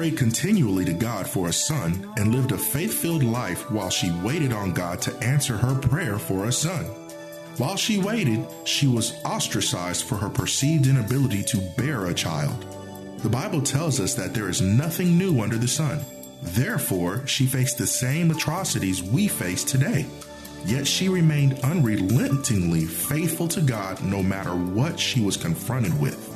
prayed 0.00 0.16
continually 0.16 0.82
to 0.82 0.94
God 0.94 1.28
for 1.28 1.48
a 1.48 1.52
son 1.52 2.10
and 2.16 2.34
lived 2.34 2.52
a 2.52 2.56
faith 2.56 3.02
filled 3.02 3.22
life 3.22 3.70
while 3.70 3.90
she 3.90 4.10
waited 4.22 4.50
on 4.50 4.72
God 4.72 5.02
to 5.02 5.14
answer 5.18 5.58
her 5.58 5.74
prayer 5.74 6.18
for 6.18 6.46
a 6.46 6.52
son. 6.52 6.86
While 7.58 7.76
she 7.76 7.98
waited, 7.98 8.46
she 8.64 8.86
was 8.86 9.22
ostracized 9.26 10.06
for 10.06 10.16
her 10.16 10.30
perceived 10.30 10.86
inability 10.86 11.42
to 11.42 11.60
bear 11.76 12.06
a 12.06 12.14
child. 12.14 12.64
The 13.18 13.28
Bible 13.28 13.60
tells 13.60 14.00
us 14.00 14.14
that 14.14 14.32
there 14.32 14.48
is 14.48 14.62
nothing 14.62 15.18
new 15.18 15.42
under 15.42 15.58
the 15.58 15.68
sun. 15.68 16.00
Therefore, 16.40 17.26
she 17.26 17.44
faced 17.44 17.76
the 17.76 17.86
same 17.86 18.30
atrocities 18.30 19.02
we 19.02 19.28
face 19.28 19.64
today. 19.64 20.06
Yet 20.64 20.86
she 20.86 21.10
remained 21.10 21.60
unrelentingly 21.62 22.86
faithful 22.86 23.48
to 23.48 23.60
God 23.60 24.02
no 24.02 24.22
matter 24.22 24.52
what 24.52 24.98
she 24.98 25.20
was 25.20 25.36
confronted 25.36 26.00
with. 26.00 26.29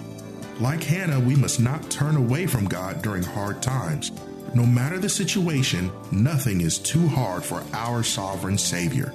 Like 0.60 0.84
Hannah, 0.84 1.18
we 1.18 1.34
must 1.34 1.58
not 1.58 1.90
turn 1.90 2.14
away 2.14 2.46
from 2.46 2.66
God 2.66 3.02
during 3.02 3.24
hard 3.24 3.60
times. 3.60 4.12
No 4.54 4.64
matter 4.64 5.00
the 5.00 5.08
situation, 5.08 5.90
nothing 6.12 6.60
is 6.60 6.78
too 6.78 7.08
hard 7.08 7.42
for 7.42 7.60
our 7.72 8.04
sovereign 8.04 8.56
Savior. 8.56 9.12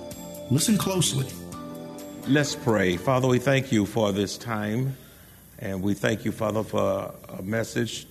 Listen 0.51 0.77
closely. 0.77 1.27
Let's 2.27 2.55
pray. 2.55 2.97
Father, 2.97 3.29
we 3.29 3.39
thank 3.39 3.71
you 3.71 3.85
for 3.85 4.11
this 4.11 4.37
time, 4.37 4.97
and 5.59 5.81
we 5.81 5.93
thank 5.93 6.25
you, 6.25 6.33
Father, 6.33 6.61
for 6.61 7.13
a 7.29 7.41
message 7.41 8.05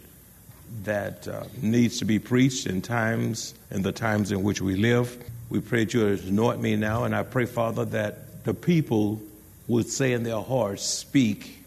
that 0.85 1.29
uh, 1.29 1.45
needs 1.61 1.99
to 1.99 2.07
be 2.07 2.19
preached 2.19 2.67
in 2.67 2.81
times, 2.81 3.53
in 3.71 3.83
the 3.83 3.93
times 3.93 4.33
in 4.33 4.43
which 4.43 4.63
we 4.63 4.75
live. 4.75 5.23
We 5.51 5.61
pray 5.61 5.85
that 5.85 5.93
you 5.93 6.07
anoint 6.07 6.63
me 6.63 6.77
now, 6.77 7.05
and 7.05 7.15
I 7.15 7.25
pray, 7.25 7.45
Father, 7.45 7.85
that 7.87 8.45
the 8.45 8.55
people 8.55 9.21
would 9.67 9.87
say 9.91 10.15
in 10.15 10.23
their 10.23 10.41
hearts, 10.41 10.83
Speak, 10.83 11.59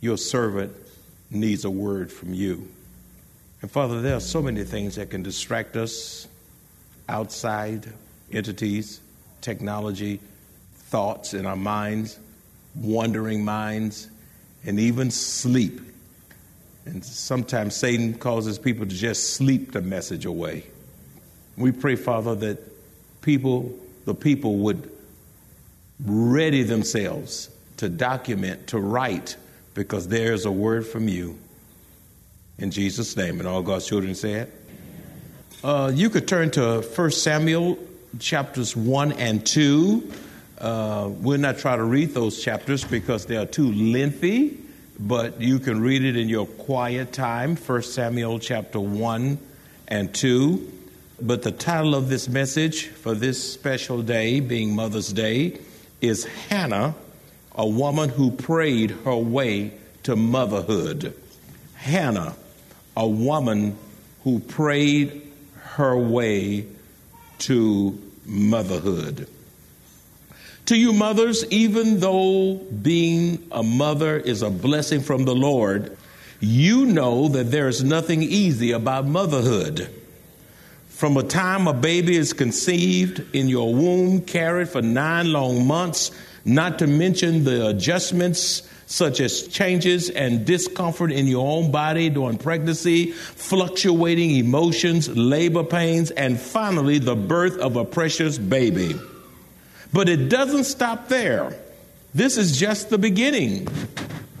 your 0.00 0.18
servant 0.18 0.74
needs 1.34 1.64
a 1.64 1.70
word 1.70 2.10
from 2.12 2.32
you. 2.34 2.68
And 3.62 3.70
Father, 3.70 4.00
there 4.02 4.16
are 4.16 4.20
so 4.20 4.42
many 4.42 4.64
things 4.64 4.96
that 4.96 5.10
can 5.10 5.22
distract 5.22 5.76
us 5.76 6.28
outside 7.08 7.92
entities, 8.30 9.00
technology, 9.40 10.20
thoughts 10.74 11.34
in 11.34 11.46
our 11.46 11.56
minds, 11.56 12.18
wandering 12.74 13.44
minds, 13.44 14.08
and 14.64 14.78
even 14.78 15.10
sleep. 15.10 15.80
And 16.84 17.04
sometimes 17.04 17.74
Satan 17.74 18.14
causes 18.14 18.58
people 18.58 18.86
to 18.86 18.94
just 18.94 19.34
sleep 19.34 19.72
the 19.72 19.80
message 19.80 20.26
away. 20.26 20.64
We 21.56 21.72
pray, 21.72 21.96
Father, 21.96 22.34
that 22.34 23.22
people, 23.22 23.72
the 24.04 24.14
people 24.14 24.56
would 24.58 24.90
ready 26.04 26.62
themselves 26.62 27.48
to 27.78 27.88
document, 27.88 28.68
to 28.68 28.78
write, 28.78 29.36
because 29.74 30.08
there's 30.08 30.46
a 30.46 30.52
word 30.52 30.86
from 30.86 31.08
you. 31.08 31.38
In 32.58 32.70
Jesus' 32.70 33.16
name. 33.16 33.40
And 33.40 33.48
all 33.48 33.62
God's 33.62 33.86
children 33.86 34.14
say 34.14 34.34
it. 34.34 34.60
Uh, 35.62 35.90
you 35.94 36.10
could 36.10 36.28
turn 36.28 36.50
to 36.52 36.82
1 36.82 37.10
Samuel 37.10 37.78
chapters 38.18 38.76
1 38.76 39.12
and 39.12 39.44
2. 39.44 40.12
Uh, 40.58 41.10
we'll 41.10 41.38
not 41.38 41.58
try 41.58 41.76
to 41.76 41.82
read 41.82 42.14
those 42.14 42.42
chapters 42.42 42.84
because 42.84 43.26
they 43.26 43.36
are 43.36 43.46
too 43.46 43.72
lengthy, 43.72 44.58
but 44.98 45.40
you 45.40 45.58
can 45.58 45.80
read 45.80 46.04
it 46.04 46.16
in 46.16 46.28
your 46.28 46.46
quiet 46.46 47.12
time. 47.12 47.56
1 47.56 47.82
Samuel 47.82 48.38
chapter 48.38 48.78
1 48.78 49.38
and 49.88 50.14
2. 50.14 50.72
But 51.20 51.42
the 51.42 51.52
title 51.52 51.94
of 51.94 52.08
this 52.08 52.28
message 52.28 52.86
for 52.86 53.14
this 53.14 53.52
special 53.52 54.02
day, 54.02 54.40
being 54.40 54.74
Mother's 54.74 55.12
Day, 55.12 55.58
is 56.00 56.24
Hannah 56.24 56.94
a 57.54 57.66
woman 57.66 58.08
who 58.08 58.30
prayed 58.30 58.90
her 59.04 59.16
way 59.16 59.72
to 60.04 60.16
motherhood. 60.16 61.14
Hannah, 61.74 62.34
a 62.96 63.06
woman 63.06 63.76
who 64.22 64.40
prayed 64.40 65.22
her 65.74 65.96
way 65.96 66.66
to 67.38 67.98
motherhood. 68.24 69.28
To 70.66 70.76
you, 70.76 70.94
mothers, 70.94 71.44
even 71.50 72.00
though 72.00 72.54
being 72.54 73.46
a 73.52 73.62
mother 73.62 74.16
is 74.16 74.40
a 74.40 74.48
blessing 74.48 75.00
from 75.00 75.26
the 75.26 75.34
Lord, 75.34 75.96
you 76.40 76.86
know 76.86 77.28
that 77.28 77.50
there 77.50 77.68
is 77.68 77.84
nothing 77.84 78.22
easy 78.22 78.72
about 78.72 79.06
motherhood. 79.06 79.90
From 80.88 81.14
the 81.14 81.22
time 81.22 81.66
a 81.66 81.74
baby 81.74 82.16
is 82.16 82.32
conceived 82.32 83.34
in 83.34 83.48
your 83.48 83.74
womb, 83.74 84.22
carried 84.22 84.70
for 84.70 84.80
nine 84.80 85.32
long 85.32 85.66
months, 85.66 86.10
not 86.44 86.78
to 86.80 86.86
mention 86.86 87.44
the 87.44 87.68
adjustments 87.68 88.68
such 88.86 89.20
as 89.20 89.48
changes 89.48 90.10
and 90.10 90.44
discomfort 90.44 91.10
in 91.10 91.26
your 91.26 91.46
own 91.46 91.70
body 91.70 92.10
during 92.10 92.36
pregnancy, 92.36 93.12
fluctuating 93.12 94.32
emotions, 94.32 95.08
labor 95.08 95.64
pains, 95.64 96.10
and 96.12 96.38
finally 96.38 96.98
the 96.98 97.16
birth 97.16 97.58
of 97.58 97.76
a 97.76 97.84
precious 97.84 98.38
baby. 98.38 98.94
But 99.92 100.08
it 100.08 100.28
doesn't 100.28 100.64
stop 100.64 101.08
there. 101.08 101.56
This 102.14 102.36
is 102.36 102.58
just 102.58 102.90
the 102.90 102.98
beginning. 102.98 103.66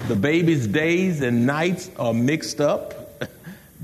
The 0.08 0.16
baby's 0.16 0.66
days 0.66 1.22
and 1.22 1.46
nights 1.46 1.90
are 1.98 2.14
mixed 2.14 2.60
up. 2.60 2.93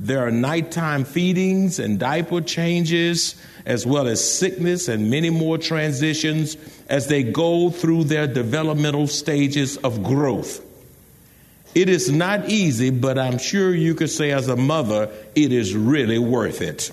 There 0.02 0.26
are 0.26 0.30
nighttime 0.30 1.04
feedings 1.04 1.78
and 1.78 1.98
diaper 1.98 2.40
changes, 2.40 3.34
as 3.66 3.84
well 3.84 4.08
as 4.08 4.38
sickness 4.38 4.88
and 4.88 5.10
many 5.10 5.28
more 5.28 5.58
transitions 5.58 6.56
as 6.88 7.08
they 7.08 7.22
go 7.22 7.68
through 7.68 8.04
their 8.04 8.26
developmental 8.26 9.08
stages 9.08 9.76
of 9.76 10.02
growth. 10.02 10.64
It 11.74 11.90
is 11.90 12.10
not 12.10 12.48
easy, 12.48 12.88
but 12.88 13.18
I'm 13.18 13.36
sure 13.36 13.74
you 13.74 13.94
could 13.94 14.08
say, 14.08 14.30
as 14.30 14.48
a 14.48 14.56
mother, 14.56 15.10
it 15.34 15.52
is 15.52 15.76
really 15.76 16.18
worth 16.18 16.62
it. 16.62 16.90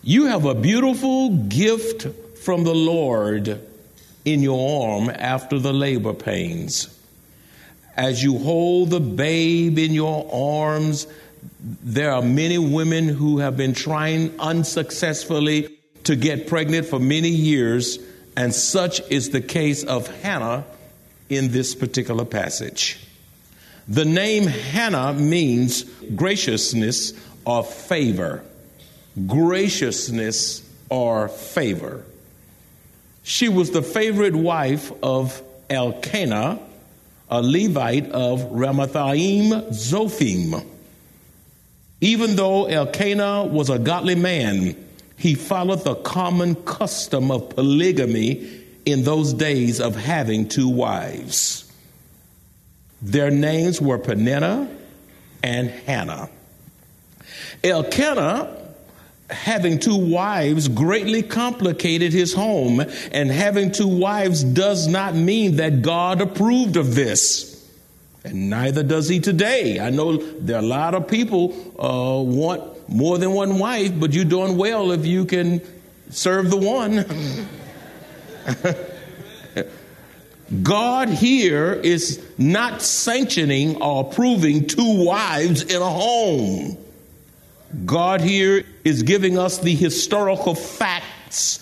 You 0.00 0.26
have 0.26 0.44
a 0.44 0.54
beautiful 0.54 1.30
gift 1.30 2.06
from 2.38 2.62
the 2.62 2.74
Lord 2.74 3.60
in 4.24 4.42
your 4.42 4.92
arm 4.92 5.10
after 5.10 5.58
the 5.58 5.72
labor 5.72 6.14
pains. 6.14 6.88
As 7.96 8.22
you 8.22 8.38
hold 8.38 8.90
the 8.90 9.00
babe 9.00 9.76
in 9.76 9.92
your 9.92 10.28
arms, 10.32 11.08
there 11.60 12.12
are 12.12 12.22
many 12.22 12.58
women 12.58 13.08
who 13.08 13.38
have 13.38 13.56
been 13.56 13.74
trying 13.74 14.38
unsuccessfully 14.38 15.78
to 16.04 16.16
get 16.16 16.46
pregnant 16.46 16.86
for 16.86 16.98
many 16.98 17.28
years, 17.28 17.98
and 18.36 18.54
such 18.54 19.00
is 19.10 19.30
the 19.30 19.40
case 19.40 19.84
of 19.84 20.08
Hannah 20.22 20.64
in 21.28 21.50
this 21.52 21.74
particular 21.74 22.24
passage. 22.24 23.00
The 23.88 24.04
name 24.04 24.44
Hannah 24.46 25.12
means 25.12 25.84
graciousness 26.14 27.12
or 27.44 27.62
favor. 27.62 28.44
Graciousness 29.26 30.62
or 30.88 31.28
favor. 31.28 32.04
She 33.22 33.48
was 33.48 33.70
the 33.70 33.82
favorite 33.82 34.34
wife 34.34 34.92
of 35.02 35.42
Elkanah, 35.70 36.60
a 37.30 37.42
Levite 37.42 38.10
of 38.10 38.40
Ramathaim 38.52 39.70
Zophim. 39.70 40.73
Even 42.04 42.36
though 42.36 42.66
Elkanah 42.66 43.44
was 43.44 43.70
a 43.70 43.78
godly 43.78 44.14
man, 44.14 44.76
he 45.16 45.34
followed 45.34 45.84
the 45.84 45.94
common 45.94 46.54
custom 46.54 47.30
of 47.30 47.48
polygamy 47.48 48.46
in 48.84 49.04
those 49.04 49.32
days 49.32 49.80
of 49.80 49.96
having 49.96 50.46
two 50.46 50.68
wives. 50.68 51.72
Their 53.00 53.30
names 53.30 53.80
were 53.80 53.96
Peninnah 53.96 54.68
and 55.42 55.70
Hannah. 55.70 56.28
Elkanah, 57.62 58.54
having 59.30 59.78
two 59.78 59.96
wives, 59.96 60.68
greatly 60.68 61.22
complicated 61.22 62.12
his 62.12 62.34
home, 62.34 62.84
and 63.12 63.30
having 63.30 63.72
two 63.72 63.88
wives 63.88 64.44
does 64.44 64.86
not 64.86 65.14
mean 65.14 65.56
that 65.56 65.80
God 65.80 66.20
approved 66.20 66.76
of 66.76 66.94
this. 66.94 67.53
And 68.24 68.48
neither 68.48 68.82
does 68.82 69.08
he 69.08 69.20
today. 69.20 69.78
I 69.78 69.90
know 69.90 70.16
there 70.16 70.56
are 70.56 70.62
a 70.62 70.66
lot 70.66 70.94
of 70.94 71.08
people 71.08 71.52
uh, 71.78 72.22
want 72.22 72.88
more 72.88 73.18
than 73.18 73.32
one 73.32 73.58
wife, 73.58 73.92
but 74.00 74.14
you're 74.14 74.24
doing 74.24 74.56
well 74.56 74.92
if 74.92 75.04
you 75.04 75.26
can 75.26 75.60
serve 76.10 76.50
the 76.50 76.56
one. 76.56 77.04
God 80.62 81.08
here 81.08 81.72
is 81.72 82.22
not 82.38 82.82
sanctioning 82.82 83.80
or 83.82 84.08
approving 84.08 84.66
two 84.66 85.04
wives 85.04 85.62
in 85.62 85.80
a 85.80 85.90
home. 85.90 86.78
God 87.84 88.20
here 88.20 88.64
is 88.84 89.02
giving 89.02 89.38
us 89.38 89.58
the 89.58 89.74
historical 89.74 90.54
facts 90.54 91.60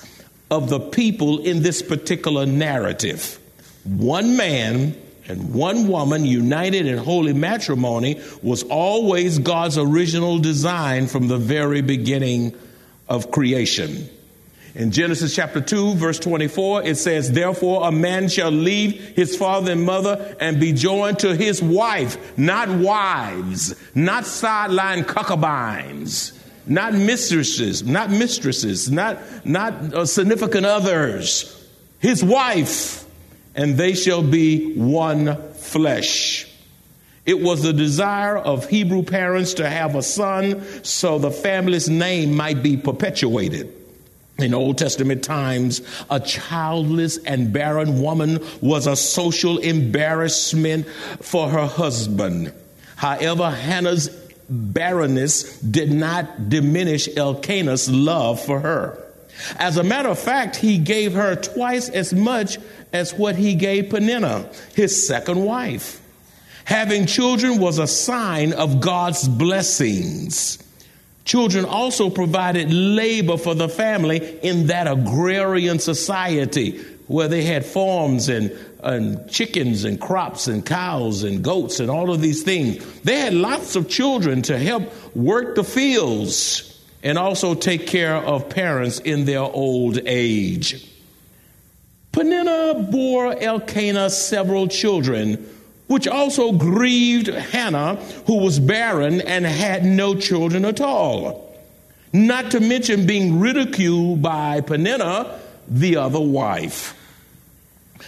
of 0.50 0.68
the 0.68 0.78
people 0.80 1.40
in 1.40 1.62
this 1.62 1.80
particular 1.80 2.44
narrative. 2.44 3.38
One 3.84 4.36
man 4.36 4.94
and 5.28 5.54
one 5.54 5.88
woman 5.88 6.24
united 6.24 6.86
in 6.86 6.98
holy 6.98 7.32
matrimony 7.32 8.20
was 8.42 8.62
always 8.64 9.38
God's 9.38 9.78
original 9.78 10.38
design 10.38 11.06
from 11.06 11.28
the 11.28 11.38
very 11.38 11.80
beginning 11.80 12.54
of 13.08 13.30
creation. 13.30 14.08
In 14.74 14.90
Genesis 14.90 15.34
chapter 15.34 15.60
2, 15.60 15.94
verse 15.96 16.18
24, 16.18 16.84
it 16.84 16.96
says, 16.96 17.30
Therefore 17.30 17.86
a 17.86 17.92
man 17.92 18.28
shall 18.28 18.50
leave 18.50 18.94
his 19.14 19.36
father 19.36 19.72
and 19.72 19.84
mother 19.84 20.34
and 20.40 20.58
be 20.58 20.72
joined 20.72 21.18
to 21.20 21.36
his 21.36 21.62
wife, 21.62 22.38
not 22.38 22.70
wives, 22.70 23.74
not 23.94 24.24
sideline 24.24 25.04
concubines, 25.04 26.32
not 26.66 26.94
mistresses, 26.94 27.82
not 27.82 28.10
mistresses, 28.10 28.90
not, 28.90 29.18
not 29.44 29.74
uh, 29.94 30.06
significant 30.06 30.64
others, 30.64 31.68
his 31.98 32.24
wife, 32.24 33.04
and 33.54 33.76
they 33.76 33.94
shall 33.94 34.22
be 34.22 34.74
one 34.74 35.52
flesh. 35.54 36.46
It 37.24 37.40
was 37.40 37.62
the 37.62 37.72
desire 37.72 38.36
of 38.36 38.68
Hebrew 38.68 39.02
parents 39.04 39.54
to 39.54 39.68
have 39.68 39.94
a 39.94 40.02
son 40.02 40.64
so 40.82 41.18
the 41.18 41.30
family's 41.30 41.88
name 41.88 42.36
might 42.36 42.62
be 42.62 42.76
perpetuated. 42.76 43.72
In 44.38 44.54
Old 44.54 44.78
Testament 44.78 45.22
times, 45.22 45.82
a 46.10 46.18
childless 46.18 47.18
and 47.18 47.52
barren 47.52 48.00
woman 48.00 48.40
was 48.60 48.86
a 48.86 48.96
social 48.96 49.58
embarrassment 49.58 50.88
for 51.20 51.48
her 51.48 51.66
husband. 51.66 52.52
However, 52.96 53.50
Hannah's 53.50 54.08
barrenness 54.48 55.60
did 55.60 55.92
not 55.92 56.48
diminish 56.48 57.08
Elkanah's 57.16 57.90
love 57.90 58.40
for 58.40 58.60
her. 58.60 59.01
As 59.56 59.76
a 59.76 59.82
matter 59.82 60.08
of 60.08 60.18
fact, 60.18 60.56
he 60.56 60.78
gave 60.78 61.14
her 61.14 61.36
twice 61.36 61.88
as 61.88 62.12
much 62.12 62.58
as 62.92 63.14
what 63.14 63.36
he 63.36 63.54
gave 63.54 63.90
Peninnah, 63.90 64.48
his 64.74 65.06
second 65.06 65.44
wife. 65.44 66.00
Having 66.64 67.06
children 67.06 67.58
was 67.58 67.78
a 67.78 67.86
sign 67.86 68.52
of 68.52 68.80
God's 68.80 69.26
blessings. 69.26 70.58
Children 71.24 71.64
also 71.64 72.10
provided 72.10 72.72
labor 72.72 73.36
for 73.36 73.54
the 73.54 73.68
family 73.68 74.38
in 74.40 74.66
that 74.66 74.86
agrarian 74.86 75.78
society 75.78 76.80
where 77.06 77.28
they 77.28 77.42
had 77.42 77.64
farms 77.64 78.28
and, 78.28 78.56
and 78.82 79.28
chickens 79.30 79.84
and 79.84 80.00
crops 80.00 80.46
and 80.46 80.64
cows 80.64 81.22
and 81.22 81.44
goats 81.44 81.78
and 81.80 81.90
all 81.90 82.12
of 82.12 82.20
these 82.20 82.42
things. 82.42 82.84
They 83.02 83.20
had 83.20 83.34
lots 83.34 83.76
of 83.76 83.88
children 83.88 84.42
to 84.42 84.58
help 84.58 84.92
work 85.14 85.54
the 85.54 85.64
fields 85.64 86.71
and 87.02 87.18
also 87.18 87.54
take 87.54 87.86
care 87.86 88.16
of 88.16 88.48
parents 88.48 88.98
in 89.00 89.24
their 89.24 89.40
old 89.40 89.98
age. 90.06 90.88
Peninnah 92.12 92.88
bore 92.90 93.34
Elkanah 93.40 94.10
several 94.10 94.68
children 94.68 95.48
which 95.92 96.08
also 96.08 96.52
grieved 96.52 97.26
Hannah, 97.26 97.96
who 98.26 98.38
was 98.38 98.58
barren 98.58 99.20
and 99.20 99.44
had 99.44 99.84
no 99.84 100.14
children 100.14 100.64
at 100.64 100.80
all. 100.80 101.54
Not 102.14 102.50
to 102.52 102.60
mention 102.60 103.06
being 103.06 103.40
ridiculed 103.40 104.22
by 104.22 104.62
Peninnah, 104.62 105.38
the 105.68 105.96
other 105.96 106.20
wife. 106.20 106.98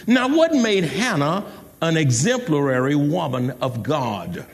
Now, 0.07 0.35
what 0.35 0.53
made 0.53 0.83
Hannah 0.83 1.45
an 1.81 1.95
exemplary 1.95 2.95
woman 2.95 3.51
of 3.61 3.83
God? 3.83 4.45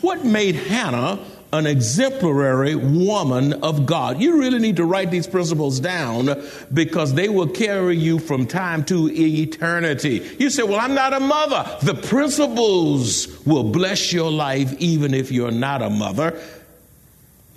What 0.00 0.24
made 0.24 0.56
Hannah 0.56 1.20
an 1.56 1.66
exemplary 1.66 2.74
woman 2.74 3.52
of 3.54 3.86
God. 3.86 4.20
You 4.20 4.38
really 4.38 4.58
need 4.58 4.76
to 4.76 4.84
write 4.84 5.10
these 5.10 5.26
principles 5.26 5.80
down 5.80 6.42
because 6.72 7.14
they 7.14 7.28
will 7.28 7.48
carry 7.48 7.96
you 7.96 8.18
from 8.18 8.46
time 8.46 8.84
to 8.84 9.10
eternity. 9.10 10.26
You 10.38 10.50
say, 10.50 10.62
Well, 10.62 10.78
I'm 10.78 10.94
not 10.94 11.12
a 11.12 11.20
mother. 11.20 11.78
The 11.82 11.94
principles 11.94 13.26
will 13.44 13.64
bless 13.64 14.12
your 14.12 14.30
life 14.30 14.74
even 14.78 15.14
if 15.14 15.32
you're 15.32 15.50
not 15.50 15.82
a 15.82 15.90
mother. 15.90 16.40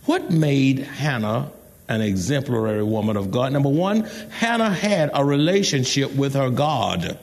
What 0.06 0.32
made 0.32 0.80
Hannah 0.80 1.52
an 1.88 2.02
exemplary 2.02 2.84
woman 2.84 3.18
of 3.18 3.30
God? 3.30 3.54
Number 3.54 3.70
one, 3.70 4.06
Hannah 4.32 4.74
had 4.74 5.12
a 5.14 5.24
relationship 5.24 6.16
with 6.16 6.34
her 6.34 6.50
God 6.50 7.20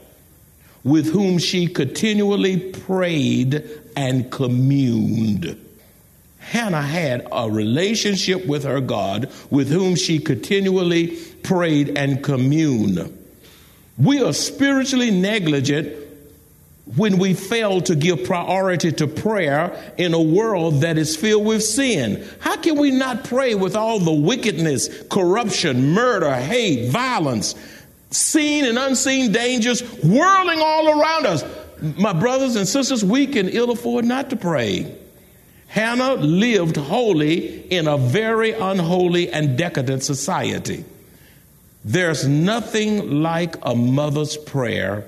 with 0.87 1.11
whom 1.13 1.37
she 1.39 1.67
continually 1.67 2.59
prayed 2.59 3.69
and 3.97 4.31
communed. 4.31 5.66
Hannah 6.47 6.81
had 6.81 7.27
a 7.33 7.51
relationship 7.51 8.47
with 8.47 8.63
her 8.63 8.81
God 8.81 9.33
with 9.51 9.69
whom 9.69 9.97
she 9.97 10.21
continually 10.21 11.17
prayed 11.43 11.99
and 11.99 12.23
communed. 12.23 13.13
We 13.99 14.23
are 14.23 14.33
spiritually 14.33 15.11
negligent 15.11 15.93
when 16.95 17.19
we 17.19 17.35
fail 17.35 17.81
to 17.81 17.97
give 17.97 18.23
priority 18.23 18.93
to 18.93 19.09
prayer 19.09 19.93
in 19.99 20.15
a 20.15 20.23
world 20.23 20.83
that 20.83 20.99
is 20.99 21.17
filled 21.17 21.45
with 21.45 21.65
sin. 21.65 22.25
How 22.39 22.57
can 22.57 22.79
we 22.79 22.93
not 22.93 23.25
pray 23.25 23.57
with 23.57 23.75
all 23.75 23.99
the 23.99 24.13
wickedness, 24.13 24.89
corruption, 25.11 25.91
murder, 25.91 26.33
hate, 26.33 26.91
violence, 26.91 27.57
seen 28.13 28.67
and 28.67 28.79
unseen 28.79 29.33
dangers 29.33 29.81
whirling 30.05 30.61
all 30.61 31.01
around 31.01 31.27
us? 31.27 31.45
My 31.99 32.13
brothers 32.13 32.55
and 32.55 32.69
sisters, 32.69 33.05
we 33.05 33.27
can 33.27 33.49
ill 33.49 33.73
afford 33.73 34.05
not 34.05 34.31
to 34.31 34.37
pray. 34.37 34.97
Hannah 35.69 36.15
lived 36.15 36.77
holy 36.77 37.61
in 37.73 37.87
a 37.89 37.99
very 37.99 38.53
unholy 38.53 39.31
and 39.31 39.59
decadent 39.59 40.03
society. 40.03 40.85
There's 41.85 42.27
nothing 42.27 43.23
like 43.23 43.57
a 43.63 43.75
mother's 43.75 44.37
prayer, 44.37 45.07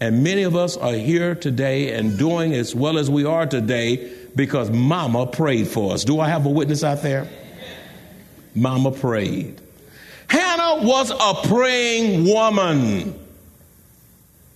and 0.00 0.22
many 0.22 0.42
of 0.42 0.54
us 0.54 0.76
are 0.76 0.92
here 0.92 1.34
today 1.34 1.92
and 1.92 2.18
doing 2.18 2.54
as 2.54 2.74
well 2.74 2.98
as 2.98 3.10
we 3.10 3.24
are 3.24 3.46
today 3.46 4.12
because 4.36 4.70
mama 4.70 5.26
prayed 5.26 5.68
for 5.68 5.92
us. 5.92 6.04
Do 6.04 6.20
I 6.20 6.28
have 6.28 6.46
a 6.46 6.50
witness 6.50 6.84
out 6.84 7.02
there? 7.02 7.28
Mama 8.54 8.92
prayed. 8.92 9.60
Hannah 10.28 10.86
was 10.86 11.10
a 11.10 11.48
praying 11.48 12.24
woman. 12.24 13.18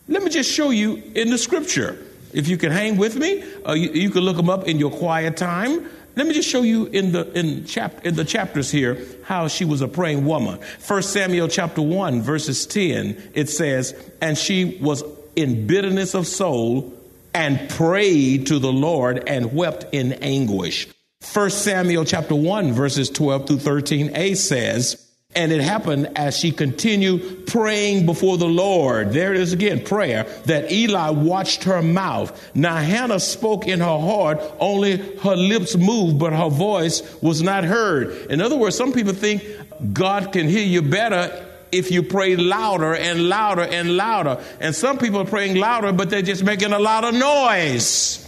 Let 0.06 0.22
me 0.22 0.30
just 0.30 0.52
show 0.52 0.70
you 0.70 1.02
in 1.14 1.30
the 1.30 1.38
scripture. 1.38 1.98
If 2.34 2.48
you 2.48 2.58
can 2.58 2.72
hang 2.72 2.96
with 2.96 3.16
me, 3.16 3.44
uh, 3.66 3.72
you, 3.72 3.90
you, 3.90 4.10
can 4.10 4.22
look 4.22 4.36
them 4.36 4.50
up 4.50 4.66
in 4.66 4.78
your 4.78 4.90
quiet 4.90 5.36
time. 5.36 5.88
Let 6.16 6.26
me 6.26 6.34
just 6.34 6.48
show 6.48 6.62
you 6.62 6.86
in 6.86 7.12
the 7.12 7.32
in 7.32 7.64
chap 7.64 8.04
in 8.04 8.14
the 8.14 8.24
chapters 8.24 8.70
here 8.70 9.04
how 9.24 9.48
she 9.48 9.64
was 9.64 9.80
a 9.80 9.88
praying 9.88 10.24
woman. 10.24 10.58
First 10.78 11.12
Samuel 11.12 11.48
chapter 11.48 11.80
one 11.82 12.22
verses 12.22 12.66
ten 12.66 13.16
it 13.34 13.48
says, 13.48 13.94
and 14.20 14.36
she 14.36 14.78
was 14.80 15.02
in 15.34 15.66
bitterness 15.66 16.14
of 16.14 16.26
soul 16.26 16.92
and 17.32 17.68
prayed 17.70 18.48
to 18.48 18.58
the 18.58 18.72
Lord 18.72 19.28
and 19.28 19.52
wept 19.52 19.86
in 19.92 20.12
anguish. 20.14 20.88
First 21.20 21.62
Samuel 21.62 22.04
chapter 22.04 22.34
one 22.34 22.72
verses 22.72 23.10
twelve 23.10 23.46
through 23.46 23.58
thirteen 23.58 24.14
a 24.14 24.34
says. 24.34 25.03
And 25.36 25.50
it 25.50 25.60
happened 25.60 26.12
as 26.16 26.38
she 26.38 26.52
continued 26.52 27.48
praying 27.48 28.06
before 28.06 28.38
the 28.38 28.46
Lord. 28.46 29.12
There 29.12 29.34
it 29.34 29.40
is 29.40 29.52
again, 29.52 29.84
prayer, 29.84 30.24
that 30.46 30.70
Eli 30.70 31.10
watched 31.10 31.64
her 31.64 31.82
mouth. 31.82 32.50
Now 32.54 32.76
Hannah 32.76 33.18
spoke 33.18 33.66
in 33.66 33.80
her 33.80 33.98
heart, 33.98 34.40
only 34.60 34.96
her 35.18 35.34
lips 35.34 35.76
moved, 35.76 36.18
but 36.20 36.32
her 36.32 36.50
voice 36.50 37.02
was 37.20 37.42
not 37.42 37.64
heard. 37.64 38.30
In 38.30 38.40
other 38.40 38.56
words, 38.56 38.76
some 38.76 38.92
people 38.92 39.12
think 39.12 39.44
God 39.92 40.32
can 40.32 40.48
hear 40.48 40.64
you 40.64 40.82
better 40.82 41.50
if 41.72 41.90
you 41.90 42.04
pray 42.04 42.36
louder 42.36 42.94
and 42.94 43.28
louder 43.28 43.62
and 43.62 43.96
louder. 43.96 44.40
And 44.60 44.74
some 44.74 44.98
people 44.98 45.20
are 45.20 45.26
praying 45.26 45.56
louder, 45.56 45.92
but 45.92 46.10
they're 46.10 46.22
just 46.22 46.44
making 46.44 46.72
a 46.72 46.78
lot 46.78 47.02
of 47.02 47.14
noise. 47.14 48.20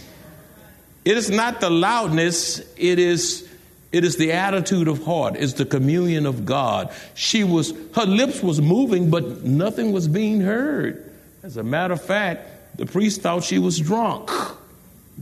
It 1.05 1.15
is 1.15 1.29
not 1.29 1.61
the 1.61 1.69
loudness, 1.69 2.59
it 2.75 2.99
is 2.99 3.46
it 3.91 4.03
is 4.03 4.17
the 4.17 4.33
attitude 4.33 4.87
of 4.87 5.03
heart, 5.03 5.35
it's 5.37 5.53
the 5.53 5.65
communion 5.65 6.25
of 6.25 6.45
God. 6.45 6.91
She 7.13 7.43
was, 7.43 7.73
her 7.95 8.05
lips 8.05 8.43
was 8.43 8.59
moving, 8.59 9.09
but 9.09 9.43
nothing 9.43 9.91
was 9.91 10.07
being 10.07 10.41
heard. 10.41 11.13
As 11.43 11.57
a 11.57 11.63
matter 11.63 11.93
of 11.93 12.01
fact, 12.01 12.77
the 12.77 12.85
priest 12.85 13.21
thought 13.21 13.43
she 13.43 13.59
was 13.59 13.79
drunk, 13.79 14.29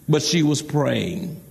but 0.09 0.23
she 0.23 0.41
was 0.41 0.61
praying. 0.61 1.41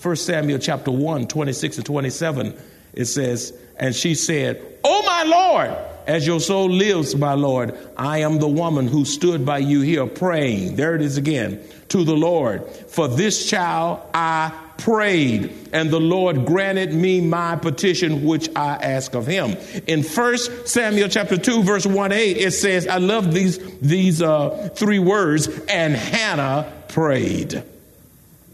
1 0.00 0.16
Samuel 0.16 0.58
chapter 0.58 0.90
1, 0.90 1.28
26 1.28 1.76
and 1.76 1.86
27, 1.86 2.56
it 2.94 3.04
says, 3.04 3.56
And 3.76 3.94
she 3.94 4.14
said, 4.14 4.60
Oh 4.82 5.02
my 5.04 5.22
Lord, 5.24 5.76
as 6.06 6.26
your 6.26 6.40
soul 6.40 6.68
lives, 6.68 7.14
my 7.14 7.34
Lord, 7.34 7.78
I 7.96 8.18
am 8.18 8.38
the 8.38 8.48
woman 8.48 8.88
who 8.88 9.04
stood 9.04 9.46
by 9.46 9.58
you 9.58 9.82
here 9.82 10.06
praying. 10.06 10.76
There 10.76 10.96
it 10.96 11.02
is 11.02 11.18
again, 11.18 11.62
to 11.90 12.02
the 12.02 12.16
Lord. 12.16 12.66
For 12.66 13.06
this 13.06 13.48
child 13.48 14.00
I 14.12 14.52
prayed, 14.82 15.68
and 15.72 15.90
the 15.90 16.00
Lord 16.00 16.44
granted 16.44 16.92
me 16.92 17.20
my 17.20 17.54
petition 17.54 18.24
which 18.24 18.48
I 18.56 18.74
ask 18.74 19.14
of 19.14 19.26
him. 19.26 19.56
In 19.86 20.02
1 20.02 20.38
Samuel 20.66 21.08
chapter 21.08 21.36
2, 21.36 21.62
verse 21.62 21.86
1a, 21.86 22.36
it 22.36 22.50
says, 22.50 22.88
I 22.88 22.96
love 22.96 23.32
these, 23.32 23.58
these 23.78 24.20
uh, 24.20 24.70
three 24.74 24.98
words, 24.98 25.46
and 25.68 25.94
Hannah 25.94 26.72
prayed. 26.88 27.62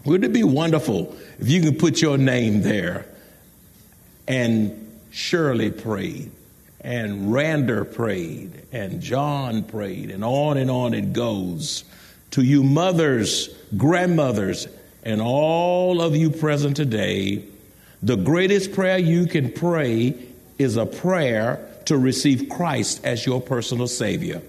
Wouldn't 0.05 0.25
it 0.25 0.33
be 0.33 0.43
wonderful 0.43 1.15
if 1.39 1.49
you 1.49 1.61
could 1.61 1.79
put 1.79 1.99
your 1.99 2.17
name 2.19 2.61
there? 2.61 3.07
And 4.27 4.99
Shirley 5.09 5.71
prayed, 5.71 6.31
and 6.79 7.33
Rander 7.33 7.91
prayed, 7.91 8.67
and 8.71 9.01
John 9.01 9.63
prayed, 9.63 10.11
and 10.11 10.23
on 10.23 10.57
and 10.57 10.69
on 10.69 10.93
it 10.93 11.11
goes. 11.11 11.85
To 12.31 12.43
you 12.43 12.61
mothers, 12.61 13.49
grandmothers, 13.75 14.67
and 15.03 15.21
all 15.21 16.01
of 16.01 16.15
you 16.15 16.29
present 16.29 16.75
today, 16.75 17.43
the 18.01 18.15
greatest 18.15 18.73
prayer 18.73 18.97
you 18.97 19.27
can 19.27 19.51
pray 19.51 20.15
is 20.57 20.77
a 20.77 20.85
prayer 20.85 21.65
to 21.85 21.97
receive 21.97 22.49
Christ 22.49 23.03
as 23.03 23.25
your 23.25 23.41
personal 23.41 23.87
Savior. 23.87 24.41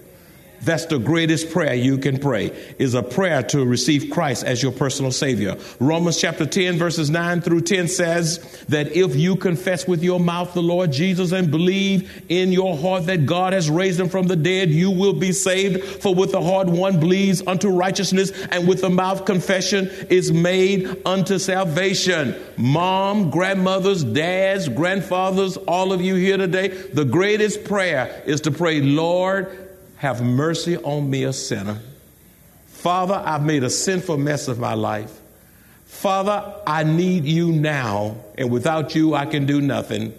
That's 0.63 0.85
the 0.85 0.99
greatest 0.99 1.51
prayer 1.51 1.73
you 1.73 1.97
can 1.97 2.19
pray 2.19 2.51
is 2.77 2.93
a 2.93 3.01
prayer 3.01 3.41
to 3.43 3.65
receive 3.65 4.11
Christ 4.11 4.43
as 4.43 4.61
your 4.61 4.71
personal 4.71 5.11
savior. 5.11 5.57
Romans 5.79 6.19
chapter 6.19 6.45
10 6.45 6.77
verses 6.77 7.09
9 7.09 7.41
through 7.41 7.61
10 7.61 7.87
says 7.87 8.37
that 8.69 8.91
if 8.95 9.15
you 9.15 9.35
confess 9.35 9.87
with 9.87 10.03
your 10.03 10.19
mouth 10.19 10.53
the 10.53 10.61
Lord 10.61 10.91
Jesus 10.91 11.31
and 11.31 11.49
believe 11.49 12.23
in 12.29 12.51
your 12.51 12.77
heart 12.77 13.07
that 13.07 13.25
God 13.25 13.53
has 13.53 13.71
raised 13.71 13.99
him 13.99 14.09
from 14.09 14.27
the 14.27 14.35
dead, 14.35 14.69
you 14.69 14.91
will 14.91 15.13
be 15.13 15.31
saved. 15.31 15.83
For 15.83 16.13
with 16.13 16.31
the 16.31 16.41
heart 16.41 16.67
one 16.67 16.99
believes 16.99 17.41
unto 17.47 17.69
righteousness 17.69 18.31
and 18.51 18.67
with 18.67 18.81
the 18.81 18.89
mouth 18.89 19.25
confession 19.25 19.89
is 20.09 20.31
made 20.31 21.01
unto 21.05 21.39
salvation. 21.39 22.35
Mom, 22.57 23.31
grandmothers, 23.31 24.03
dads, 24.03 24.69
grandfathers, 24.69 25.57
all 25.57 25.91
of 25.91 26.01
you 26.01 26.15
here 26.15 26.37
today, 26.37 26.67
the 26.67 27.05
greatest 27.05 27.63
prayer 27.63 28.21
is 28.27 28.41
to 28.41 28.51
pray, 28.51 28.81
Lord, 28.81 29.60
have 30.01 30.19
mercy 30.19 30.77
on 30.77 31.07
me, 31.07 31.25
a 31.25 31.31
sinner. 31.31 31.77
Father, 32.65 33.21
I've 33.23 33.45
made 33.45 33.63
a 33.63 33.69
sinful 33.69 34.17
mess 34.17 34.47
of 34.47 34.57
my 34.57 34.73
life. 34.73 35.15
Father, 35.85 36.55
I 36.65 36.83
need 36.83 37.25
you 37.25 37.51
now, 37.51 38.15
and 38.35 38.49
without 38.49 38.95
you, 38.95 39.13
I 39.13 39.27
can 39.27 39.45
do 39.45 39.61
nothing. 39.61 40.11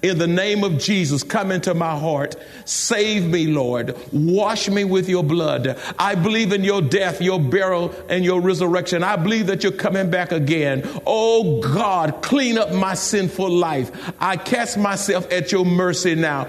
In 0.00 0.16
the 0.16 0.26
name 0.26 0.64
of 0.64 0.78
Jesus, 0.78 1.24
come 1.24 1.50
into 1.50 1.74
my 1.74 1.98
heart. 1.98 2.36
Save 2.64 3.26
me, 3.26 3.48
Lord. 3.48 3.94
Wash 4.12 4.70
me 4.70 4.84
with 4.84 5.10
your 5.10 5.24
blood. 5.24 5.78
I 5.98 6.14
believe 6.14 6.52
in 6.52 6.64
your 6.64 6.80
death, 6.80 7.20
your 7.20 7.38
burial, 7.38 7.92
and 8.08 8.24
your 8.24 8.40
resurrection. 8.40 9.02
I 9.02 9.16
believe 9.16 9.48
that 9.48 9.62
you're 9.62 9.72
coming 9.72 10.08
back 10.08 10.32
again. 10.32 10.88
Oh 11.04 11.60
God, 11.60 12.22
clean 12.22 12.56
up 12.56 12.72
my 12.72 12.94
sinful 12.94 13.50
life. 13.50 14.12
I 14.20 14.36
cast 14.36 14.78
myself 14.78 15.30
at 15.30 15.52
your 15.52 15.66
mercy 15.66 16.14
now. 16.14 16.46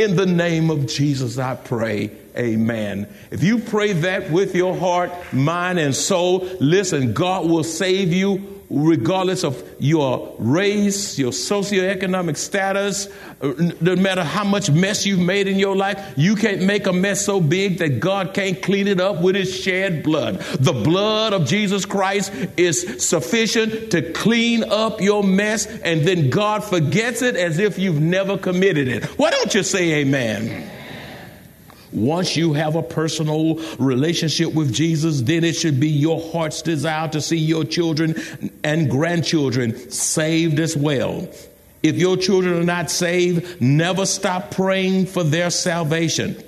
In 0.00 0.16
the 0.16 0.24
name 0.24 0.70
of 0.70 0.86
Jesus, 0.86 1.36
I 1.36 1.56
pray. 1.56 2.10
Amen. 2.34 3.06
If 3.30 3.42
you 3.42 3.58
pray 3.58 3.92
that 3.92 4.30
with 4.30 4.54
your 4.54 4.74
heart, 4.74 5.12
mind, 5.30 5.78
and 5.78 5.94
soul, 5.94 6.48
listen, 6.58 7.12
God 7.12 7.46
will 7.46 7.64
save 7.64 8.10
you 8.10 8.59
regardless 8.70 9.42
of 9.42 9.62
your 9.80 10.34
race, 10.38 11.18
your 11.18 11.32
socioeconomic 11.32 12.36
status, 12.36 13.08
no 13.80 13.96
matter 13.96 14.22
how 14.22 14.44
much 14.44 14.70
mess 14.70 15.04
you've 15.04 15.18
made 15.18 15.48
in 15.48 15.58
your 15.58 15.74
life, 15.74 16.14
you 16.16 16.36
can't 16.36 16.62
make 16.62 16.86
a 16.86 16.92
mess 16.92 17.26
so 17.26 17.40
big 17.40 17.78
that 17.78 18.00
God 18.00 18.32
can't 18.32 18.62
clean 18.62 18.86
it 18.86 19.00
up 19.00 19.20
with 19.20 19.34
his 19.34 19.54
shed 19.54 20.02
blood. 20.02 20.38
The 20.58 20.72
blood 20.72 21.32
of 21.32 21.46
Jesus 21.46 21.84
Christ 21.84 22.32
is 22.56 23.04
sufficient 23.04 23.90
to 23.90 24.12
clean 24.12 24.62
up 24.64 25.00
your 25.00 25.24
mess, 25.24 25.66
and 25.66 26.06
then 26.06 26.30
God 26.30 26.62
forgets 26.62 27.22
it 27.22 27.34
as 27.34 27.58
if 27.58 27.78
you've 27.78 28.00
never 28.00 28.38
committed 28.38 28.86
it. 28.86 29.04
Why 29.18 29.30
don't 29.30 29.52
you 29.52 29.64
say 29.64 29.94
amen? 29.94 30.70
Once 31.92 32.36
you 32.36 32.52
have 32.52 32.76
a 32.76 32.82
personal 32.82 33.56
relationship 33.78 34.54
with 34.54 34.72
Jesus, 34.72 35.22
then 35.22 35.44
it 35.44 35.54
should 35.54 35.80
be 35.80 35.88
your 35.88 36.20
heart's 36.30 36.62
desire 36.62 37.08
to 37.08 37.20
see 37.20 37.36
your 37.36 37.64
children 37.64 38.14
and 38.62 38.90
grandchildren 38.90 39.90
saved 39.90 40.58
as 40.60 40.76
well. 40.76 41.28
If 41.82 41.96
your 41.96 42.16
children 42.16 42.60
are 42.60 42.64
not 42.64 42.90
saved, 42.90 43.60
never 43.60 44.06
stop 44.06 44.50
praying 44.50 45.06
for 45.06 45.24
their 45.24 45.50
salvation. 45.50 46.42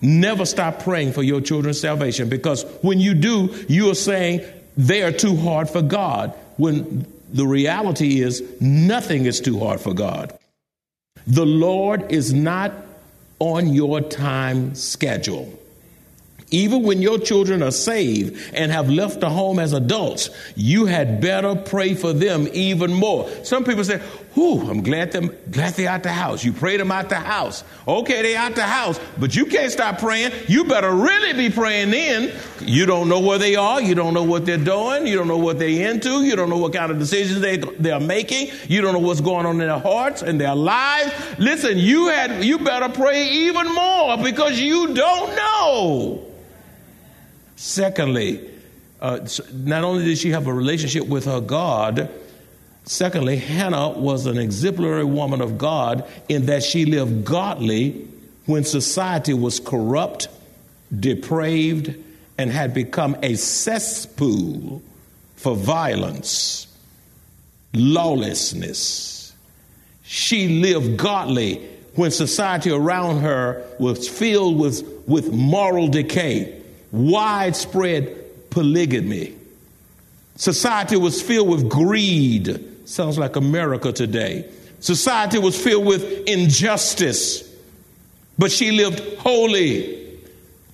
Never 0.00 0.46
stop 0.46 0.82
praying 0.82 1.12
for 1.12 1.22
your 1.22 1.40
children's 1.40 1.80
salvation 1.80 2.28
because 2.28 2.62
when 2.82 3.00
you 3.00 3.14
do, 3.14 3.54
you 3.68 3.90
are 3.90 3.96
saying 3.96 4.42
they 4.76 5.02
are 5.02 5.12
too 5.12 5.36
hard 5.36 5.68
for 5.68 5.82
God. 5.82 6.32
When 6.56 7.06
the 7.32 7.46
reality 7.46 8.20
is, 8.20 8.42
nothing 8.60 9.26
is 9.26 9.40
too 9.40 9.58
hard 9.58 9.80
for 9.80 9.92
God. 9.92 10.36
The 11.26 11.44
Lord 11.44 12.12
is 12.12 12.32
not 12.32 12.72
on 13.38 13.72
your 13.72 14.00
time 14.00 14.74
schedule. 14.74 15.58
Even 16.50 16.82
when 16.82 17.02
your 17.02 17.18
children 17.18 17.62
are 17.62 17.70
saved 17.70 18.54
and 18.54 18.72
have 18.72 18.88
left 18.88 19.20
the 19.20 19.28
home 19.28 19.58
as 19.58 19.74
adults, 19.74 20.30
you 20.56 20.86
had 20.86 21.20
better 21.20 21.54
pray 21.54 21.94
for 21.94 22.14
them 22.14 22.48
even 22.52 22.92
more. 22.92 23.28
Some 23.44 23.64
people 23.64 23.84
say, 23.84 24.00
Whew, 24.38 24.70
I'm 24.70 24.84
glad 24.84 25.10
them 25.10 25.36
glad 25.50 25.74
they're 25.74 25.88
out 25.88 26.04
the 26.04 26.12
house. 26.12 26.44
You 26.44 26.52
prayed 26.52 26.78
them 26.78 26.92
out 26.92 27.08
the 27.08 27.16
house. 27.16 27.64
Okay, 27.88 28.22
they 28.22 28.36
out 28.36 28.54
the 28.54 28.62
house, 28.62 29.00
but 29.18 29.34
you 29.34 29.46
can't 29.46 29.72
stop 29.72 29.98
praying. 29.98 30.30
You 30.46 30.62
better 30.62 30.92
really 30.92 31.32
be 31.32 31.52
praying 31.52 31.90
then. 31.90 32.32
You 32.60 32.86
don't 32.86 33.08
know 33.08 33.18
where 33.18 33.38
they 33.38 33.56
are, 33.56 33.82
you 33.82 33.96
don't 33.96 34.14
know 34.14 34.22
what 34.22 34.46
they're 34.46 34.56
doing, 34.56 35.08
you 35.08 35.16
don't 35.16 35.26
know 35.26 35.38
what 35.38 35.58
they're 35.58 35.90
into, 35.90 36.22
you 36.22 36.36
don't 36.36 36.48
know 36.50 36.56
what 36.56 36.72
kind 36.72 36.92
of 36.92 37.00
decisions 37.00 37.40
they 37.40 37.56
they're 37.56 37.98
making, 37.98 38.52
you 38.68 38.80
don't 38.80 38.92
know 38.92 39.00
what's 39.00 39.20
going 39.20 39.44
on 39.44 39.60
in 39.60 39.66
their 39.66 39.80
hearts 39.80 40.22
and 40.22 40.40
their 40.40 40.54
lives. 40.54 41.12
Listen, 41.40 41.76
you 41.76 42.06
had 42.06 42.44
you 42.44 42.60
better 42.60 42.90
pray 42.90 43.28
even 43.28 43.74
more 43.74 44.18
because 44.18 44.60
you 44.60 44.94
don't 44.94 45.34
know. 45.34 46.24
Secondly, 47.56 48.48
uh, 49.00 49.18
not 49.52 49.82
only 49.82 50.04
did 50.04 50.16
she 50.16 50.30
have 50.30 50.46
a 50.46 50.54
relationship 50.54 51.08
with 51.08 51.24
her 51.24 51.40
God, 51.40 52.08
secondly, 52.90 53.36
Hannah 53.36 53.90
was 53.90 54.26
an 54.26 54.38
exemplary 54.38 55.04
woman 55.04 55.40
of 55.40 55.58
God 55.58 56.08
in 56.28 56.46
that 56.46 56.62
she 56.62 56.84
lived 56.84 57.24
godly 57.24 58.06
when 58.46 58.64
society 58.64 59.34
was 59.34 59.60
corrupt, 59.60 60.28
depraved, 60.98 61.94
and 62.38 62.50
had 62.50 62.72
become 62.72 63.16
a 63.22 63.34
cesspool 63.34 64.82
for 65.36 65.54
violence, 65.54 66.66
lawlessness. 67.74 69.32
She 70.04 70.60
lived 70.60 70.96
godly 70.96 71.56
when 71.94 72.10
society 72.10 72.70
around 72.70 73.20
her 73.20 73.64
was 73.78 74.08
filled 74.08 74.58
with, 74.58 74.82
with 75.06 75.32
moral 75.32 75.88
decay 75.88 76.58
widespread 76.92 78.50
polygamy. 78.50 79.34
Society 80.36 80.96
was 80.96 81.20
filled 81.20 81.48
with 81.48 81.68
greed. 81.68 82.67
Sounds 82.88 83.18
like 83.18 83.36
America 83.36 83.92
today. 83.92 84.50
Society 84.80 85.38
was 85.38 85.60
filled 85.60 85.86
with 85.86 86.02
injustice, 86.26 87.48
but 88.38 88.50
she 88.50 88.70
lived 88.70 89.00
holy. 89.18 89.96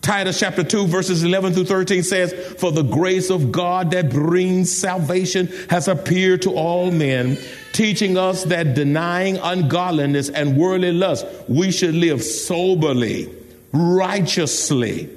Titus 0.00 0.38
chapter 0.38 0.62
2, 0.62 0.87
verses 0.87 1.25
11 1.25 1.54
through 1.54 1.64
13 1.64 2.02
says, 2.02 2.33
For 2.59 2.71
the 2.71 2.83
grace 2.83 3.30
of 3.30 3.50
God 3.50 3.90
that 3.92 4.11
brings 4.11 4.71
salvation 4.71 5.49
has 5.71 5.88
appeared 5.88 6.42
to 6.42 6.50
all 6.50 6.90
men, 6.90 7.38
teaching 7.73 8.16
us 8.18 8.44
that 8.44 8.75
denying 8.75 9.38
ungodliness 9.38 10.28
and 10.28 10.56
worldly 10.56 10.92
lust, 10.92 11.26
we 11.49 11.73
should 11.73 11.94
live 11.94 12.23
soberly, 12.23 13.28
righteously 13.73 15.09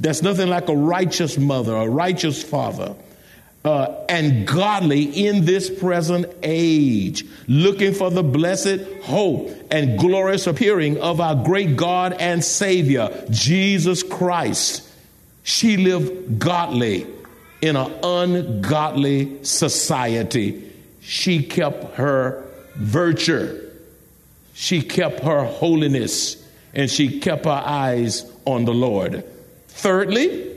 there's 0.00 0.22
nothing 0.22 0.48
like 0.48 0.68
a 0.70 0.74
righteous 0.74 1.36
mother, 1.36 1.76
a 1.76 1.86
righteous 1.86 2.42
father, 2.42 2.96
uh, 3.64 3.94
and 4.08 4.46
godly 4.46 5.02
in 5.26 5.44
this 5.44 5.68
present 5.68 6.26
age, 6.42 7.24
looking 7.46 7.92
for 7.92 8.10
the 8.10 8.22
blessed 8.22 8.80
hope 9.02 9.50
and 9.70 9.98
glorious 9.98 10.46
appearing 10.46 11.00
of 11.00 11.20
our 11.20 11.34
great 11.34 11.76
God 11.76 12.14
and 12.14 12.42
Savior, 12.42 13.26
Jesus 13.30 14.02
Christ. 14.02 14.88
She 15.42 15.76
lived 15.76 16.38
godly 16.38 17.06
in 17.60 17.76
an 17.76 17.92
ungodly 18.02 19.44
society. 19.44 20.70
She 21.00 21.42
kept 21.42 21.96
her 21.96 22.46
virtue, 22.76 23.68
she 24.54 24.80
kept 24.80 25.20
her 25.20 25.44
holiness, 25.44 26.42
and 26.72 26.90
she 26.90 27.20
kept 27.20 27.44
her 27.44 27.62
eyes 27.64 28.30
on 28.46 28.64
the 28.64 28.72
Lord. 28.72 29.24
Thirdly, 29.68 30.49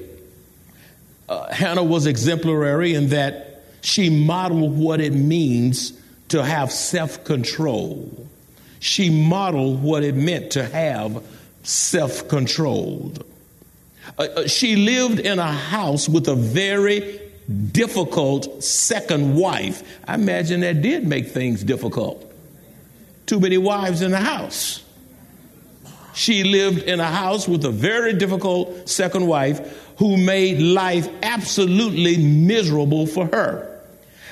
uh, 1.34 1.54
Hannah 1.54 1.84
was 1.84 2.06
exemplary 2.06 2.94
in 2.94 3.10
that 3.10 3.64
she 3.82 4.10
modeled 4.10 4.78
what 4.78 5.02
it 5.02 5.14
means 5.14 5.94
to 6.30 6.44
have 6.44 6.72
self 6.72 7.24
control. 7.24 8.28
She 8.80 9.10
modeled 9.10 9.82
what 9.82 10.04
it 10.04 10.16
meant 10.16 10.52
to 10.52 10.64
have 10.64 11.24
self 11.64 12.28
controlled. 12.28 13.26
Uh, 14.18 14.24
uh, 14.24 14.48
she 14.48 14.76
lived 14.76 15.20
in 15.20 15.40
a 15.40 15.52
house 15.52 16.08
with 16.08 16.28
a 16.28 16.36
very 16.36 17.20
difficult 17.72 18.64
second 18.64 19.36
wife. 19.36 19.84
I 20.08 20.16
imagine 20.16 20.62
that 20.62 20.82
did 20.82 21.08
make 21.08 21.30
things 21.30 21.64
difficult. 21.64 22.32
Too 23.26 23.40
many 23.40 23.58
wives 23.58 24.02
in 24.02 24.12
the 24.12 24.20
house. 24.20 24.83
She 26.14 26.44
lived 26.44 26.84
in 26.84 27.00
a 27.00 27.06
house 27.06 27.48
with 27.48 27.66
a 27.66 27.72
very 27.72 28.14
difficult 28.14 28.88
second 28.88 29.28
wife 29.28 29.94
who 29.98 30.18
made 30.18 30.60
life 30.60 31.10
absolutely 31.22 32.18
miserable 32.18 33.08
for 33.08 33.26
her. 33.28 33.70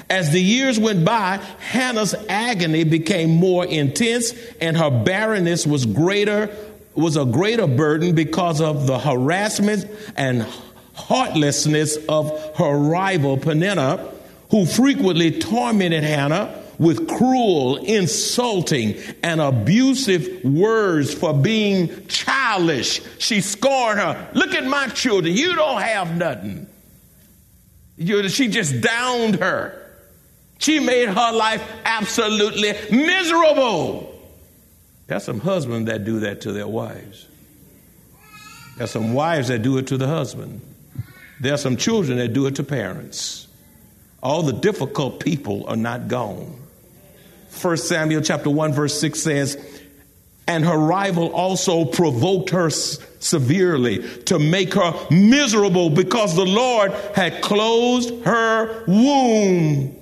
As 0.10 0.32
the 0.32 0.42
years 0.42 0.80
went 0.80 1.06
by, 1.06 1.40
Hannah's 1.60 2.14
agony 2.28 2.84
became 2.84 3.30
more 3.30 3.66
intense 3.66 4.34
and 4.60 4.76
her 4.78 4.90
barrenness 4.90 5.66
was 5.66 5.86
greater 5.86 6.50
was 6.94 7.16
a 7.16 7.26
greater 7.26 7.68
burden 7.68 8.16
because 8.16 8.60
of 8.60 8.86
the 8.88 9.00
harassment 9.00 9.86
and 10.18 10.46
heartlessness 10.94 11.98
of 12.10 12.56
her 12.58 12.78
rival 12.78 13.38
Peninnah, 13.38 14.10
who 14.50 14.66
frequently 14.66 15.40
tormented 15.40 16.04
Hannah 16.04 16.61
with 16.82 17.08
cruel, 17.08 17.78
insulting, 17.78 18.96
and 19.22 19.40
abusive 19.40 20.44
words 20.44 21.14
for 21.14 21.32
being 21.32 22.08
childish. 22.08 23.02
She 23.20 23.40
scorned 23.42 24.00
her. 24.00 24.30
Look 24.34 24.56
at 24.56 24.66
my 24.66 24.88
children. 24.88 25.38
You 25.38 25.56
don't 25.56 25.80
have 25.80 26.18
nothing. 26.18 26.66
she 27.98 28.48
just 28.48 28.82
downed 28.82 29.36
her. 29.36 29.78
She 30.58 30.80
made 30.80 31.08
her 31.08 31.32
life 31.32 31.64
absolutely 31.86 32.74
miserable. 32.92 34.20
There's 35.06 35.24
some 35.24 35.40
husbands 35.40 35.88
that 35.88 36.04
do 36.04 36.22
that 36.22 36.42
to 36.42 36.52
their 36.52 36.68
wives. 36.68 37.28
There's 38.78 38.90
some 38.90 39.14
wives 39.14 39.50
that 39.50 39.62
do 39.62 39.78
it 39.78 39.86
to 39.88 39.98
the 39.98 40.08
husband. 40.08 40.62
There 41.42 41.54
are 41.54 41.58
some 41.58 41.78
children 41.78 42.18
that 42.18 42.34
do 42.34 42.48
it 42.48 42.56
to 42.56 42.64
parents. 42.64 43.48
All 44.24 44.42
the 44.42 44.54
difficult 44.54 45.20
people 45.20 45.68
are 45.68 45.76
not 45.76 46.08
gone. 46.08 46.61
1 47.60 47.78
Samuel 47.78 48.22
chapter 48.22 48.50
1 48.50 48.74
verse 48.74 49.00
6 49.00 49.20
says, 49.20 49.58
and 50.48 50.66
her 50.66 50.78
rival 50.78 51.34
also 51.34 51.86
provoked 51.86 52.50
her 52.50 52.70
severely 52.70 54.00
to 54.24 54.40
make 54.40 54.74
her 54.74 54.94
miserable 55.10 55.90
because 55.90 56.36
the 56.36 56.46
Lord 56.46 56.92
had 57.16 57.42
closed 57.42 58.26
her 58.26 58.84
womb. 58.86 59.96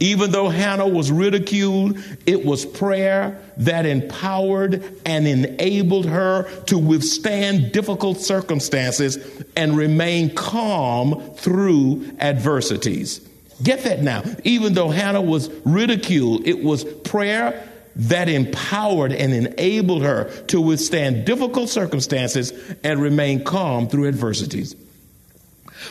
Even 0.00 0.32
though 0.32 0.48
Hannah 0.48 0.88
was 0.88 1.10
ridiculed, 1.10 1.98
it 2.26 2.44
was 2.44 2.66
prayer 2.66 3.40
that 3.58 3.86
empowered 3.86 4.84
and 5.06 5.26
enabled 5.26 6.04
her 6.04 6.42
to 6.64 6.76
withstand 6.76 7.72
difficult 7.72 8.18
circumstances 8.18 9.16
and 9.56 9.76
remain 9.76 10.34
calm 10.34 11.18
through 11.36 12.10
adversities. 12.18 13.26
Get 13.62 13.84
that 13.84 14.02
now. 14.02 14.22
Even 14.44 14.74
though 14.74 14.88
Hannah 14.88 15.22
was 15.22 15.48
ridiculed, 15.64 16.46
it 16.46 16.62
was 16.62 16.84
prayer 16.84 17.68
that 17.96 18.28
empowered 18.28 19.12
and 19.12 19.32
enabled 19.32 20.02
her 20.02 20.30
to 20.48 20.60
withstand 20.60 21.24
difficult 21.24 21.68
circumstances 21.68 22.52
and 22.82 23.00
remain 23.00 23.44
calm 23.44 23.88
through 23.88 24.08
adversities. 24.08 24.74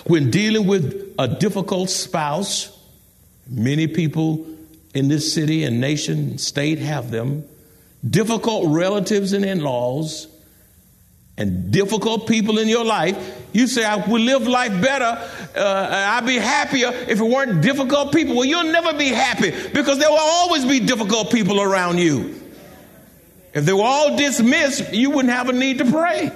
When 0.05 0.29
dealing 0.31 0.67
with 0.67 1.15
a 1.17 1.27
difficult 1.27 1.89
spouse, 1.89 2.73
Many 3.47 3.87
people 3.87 4.45
in 4.93 5.07
this 5.09 5.33
city 5.33 5.63
and 5.63 5.81
nation, 5.81 6.37
state 6.37 6.79
have 6.79 7.11
them. 7.11 7.45
Difficult 8.07 8.67
relatives 8.67 9.33
and 9.33 9.43
in 9.43 9.61
laws, 9.61 10.27
and 11.37 11.71
difficult 11.71 12.27
people 12.27 12.59
in 12.59 12.67
your 12.67 12.85
life. 12.85 13.41
You 13.53 13.67
say, 13.67 13.83
I 13.83 13.95
would 13.95 14.21
live 14.21 14.47
life 14.47 14.81
better, 14.81 15.29
uh, 15.55 15.89
I'd 15.91 16.25
be 16.25 16.37
happier 16.37 16.89
if 16.89 17.19
it 17.19 17.23
weren't 17.23 17.61
difficult 17.61 18.13
people. 18.13 18.35
Well, 18.35 18.45
you'll 18.45 18.71
never 18.71 18.97
be 18.97 19.09
happy 19.09 19.51
because 19.73 19.99
there 19.99 20.09
will 20.09 20.17
always 20.19 20.65
be 20.65 20.79
difficult 20.79 21.31
people 21.31 21.61
around 21.61 21.99
you. 21.99 22.39
If 23.53 23.65
they 23.65 23.73
were 23.73 23.83
all 23.83 24.17
dismissed, 24.17 24.93
you 24.93 25.11
wouldn't 25.11 25.33
have 25.33 25.49
a 25.49 25.53
need 25.53 25.77
to 25.79 25.85
pray. 25.85 26.31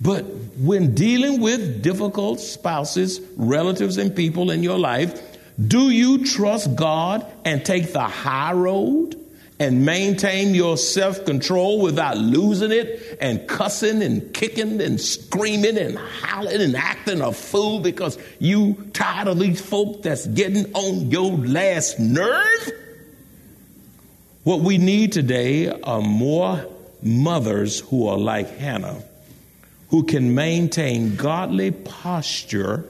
But 0.00 0.22
when 0.56 0.94
dealing 0.94 1.40
with 1.40 1.82
difficult 1.82 2.40
spouses, 2.40 3.20
relatives, 3.36 3.98
and 3.98 4.16
people 4.16 4.50
in 4.50 4.62
your 4.62 4.78
life, 4.78 5.38
do 5.60 5.90
you 5.90 6.24
trust 6.24 6.74
God 6.74 7.30
and 7.44 7.64
take 7.64 7.92
the 7.92 8.00
high 8.00 8.54
road 8.54 9.16
and 9.60 9.84
maintain 9.84 10.54
your 10.54 10.78
self 10.78 11.26
control 11.26 11.82
without 11.82 12.16
losing 12.16 12.72
it 12.72 13.18
and 13.20 13.46
cussing 13.46 14.02
and 14.02 14.32
kicking 14.32 14.80
and 14.80 14.98
screaming 14.98 15.76
and 15.76 15.98
howling 15.98 16.62
and 16.62 16.74
acting 16.74 17.20
a 17.20 17.30
fool 17.30 17.78
because 17.78 18.18
you 18.38 18.74
tired 18.94 19.28
of 19.28 19.38
these 19.38 19.60
folk 19.60 20.02
that's 20.02 20.26
getting 20.26 20.72
on 20.72 21.10
your 21.10 21.32
last 21.32 22.00
nerve? 22.00 22.72
What 24.44 24.60
we 24.60 24.78
need 24.78 25.12
today 25.12 25.68
are 25.68 26.00
more 26.00 26.66
mothers 27.02 27.80
who 27.80 28.08
are 28.08 28.16
like 28.16 28.56
Hannah, 28.56 29.02
who 29.90 30.04
can 30.04 30.34
maintain 30.34 31.16
godly 31.16 31.70
posture 31.70 32.86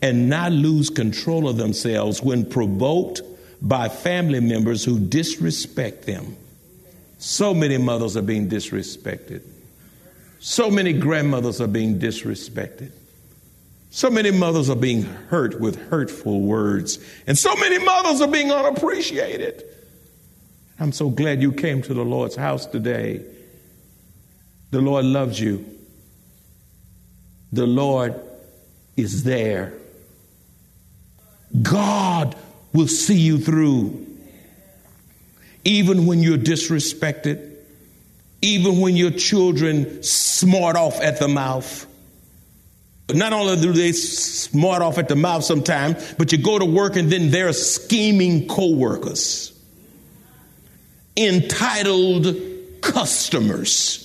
and 0.00 0.30
not 0.30 0.52
lose 0.52 0.88
control 0.88 1.50
of 1.50 1.58
themselves 1.58 2.22
when 2.22 2.46
provoked 2.46 3.20
by 3.60 3.88
family 3.88 4.40
members 4.40 4.84
who 4.84 4.98
disrespect 4.98 6.06
them. 6.06 6.36
So 7.18 7.52
many 7.52 7.78
mothers 7.78 8.16
are 8.16 8.22
being 8.22 8.48
disrespected. 8.48 9.42
So 10.40 10.70
many 10.70 10.92
grandmothers 10.92 11.60
are 11.60 11.66
being 11.66 11.98
disrespected. 11.98 12.92
So 13.90 14.10
many 14.10 14.30
mothers 14.30 14.70
are 14.70 14.76
being 14.76 15.02
hurt 15.02 15.60
with 15.60 15.76
hurtful 15.88 16.40
words. 16.40 16.98
And 17.26 17.36
so 17.36 17.54
many 17.56 17.82
mothers 17.84 18.20
are 18.20 18.28
being 18.28 18.52
unappreciated. 18.52 19.64
I'm 20.78 20.92
so 20.92 21.10
glad 21.10 21.42
you 21.42 21.52
came 21.52 21.82
to 21.82 21.94
the 21.94 22.04
Lord's 22.04 22.36
house 22.36 22.66
today. 22.66 23.24
The 24.70 24.80
Lord 24.80 25.04
loves 25.04 25.40
you. 25.40 25.64
The 27.52 27.66
Lord 27.66 28.14
is 28.96 29.24
there. 29.24 29.72
God 31.62 32.36
will 32.72 32.88
see 32.88 33.18
you 33.18 33.38
through. 33.38 34.06
Even 35.64 36.06
when 36.06 36.22
you're 36.22 36.38
disrespected, 36.38 37.56
even 38.40 38.80
when 38.80 38.96
your 38.96 39.10
children 39.10 40.02
smart 40.02 40.76
off 40.76 41.00
at 41.00 41.18
the 41.18 41.28
mouth. 41.28 41.86
Not 43.12 43.32
only 43.32 43.56
do 43.60 43.72
they 43.72 43.92
smart 43.92 44.82
off 44.82 44.98
at 44.98 45.08
the 45.08 45.16
mouth 45.16 45.42
sometimes, 45.42 46.14
but 46.18 46.30
you 46.30 46.38
go 46.38 46.58
to 46.58 46.64
work 46.64 46.96
and 46.96 47.10
then 47.10 47.30
they're 47.30 47.52
scheming 47.52 48.46
coworkers, 48.46 49.58
entitled 51.16 52.36
customers, 52.82 54.04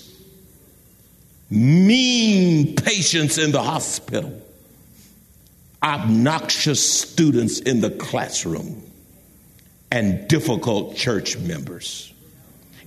mean 1.49 2.76
patients 2.76 3.38
in 3.38 3.52
the 3.52 3.62
hospital 3.62 4.43
obnoxious 5.84 7.02
students 7.02 7.60
in 7.60 7.82
the 7.82 7.91
classroom, 7.91 8.82
and 9.91 10.28
difficult 10.28 10.96
church 10.96 11.38
members. 11.38 12.12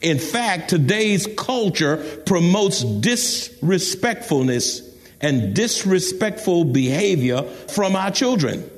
In 0.00 0.18
fact, 0.18 0.70
today's 0.70 1.28
culture 1.36 1.98
promotes 2.26 2.82
disrespectfulness 2.82 4.82
and 5.20 5.54
disrespectful 5.54 6.64
behavior 6.64 7.42
from 7.42 7.94
our 7.96 8.10
children. 8.10 8.70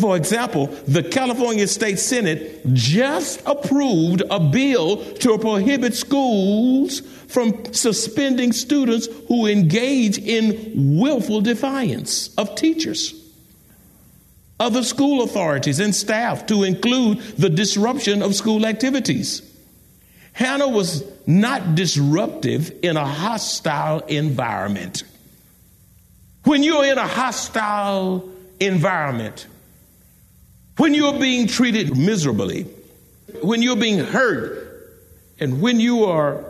For 0.00 0.16
example, 0.16 0.68
the 0.86 1.02
California 1.02 1.66
State 1.66 1.98
Senate 1.98 2.60
just 2.72 3.42
approved 3.46 4.22
a 4.30 4.38
bill 4.38 5.04
to 5.14 5.38
prohibit 5.38 5.94
schools 5.94 7.00
from 7.00 7.74
suspending 7.74 8.52
students 8.52 9.08
who 9.26 9.46
engage 9.46 10.18
in 10.18 10.98
willful 10.98 11.40
defiance 11.40 12.32
of 12.36 12.54
teachers 12.54 13.21
other 14.62 14.84
school 14.84 15.22
authorities 15.24 15.80
and 15.80 15.92
staff 15.92 16.46
to 16.46 16.62
include 16.62 17.18
the 17.36 17.50
disruption 17.50 18.22
of 18.22 18.32
school 18.32 18.64
activities. 18.64 19.42
Hannah 20.32 20.68
was 20.68 21.04
not 21.26 21.74
disruptive 21.74 22.72
in 22.84 22.96
a 22.96 23.04
hostile 23.04 23.98
environment. 24.06 25.02
When 26.44 26.62
you're 26.62 26.84
in 26.84 26.96
a 26.96 27.06
hostile 27.06 28.30
environment, 28.60 29.48
when 30.76 30.94
you're 30.94 31.18
being 31.18 31.48
treated 31.48 31.96
miserably, 31.96 32.62
when 33.42 33.62
you're 33.62 33.76
being 33.76 33.98
hurt, 33.98 34.68
and 35.40 35.60
when 35.60 35.80
you 35.80 36.04
are 36.04 36.44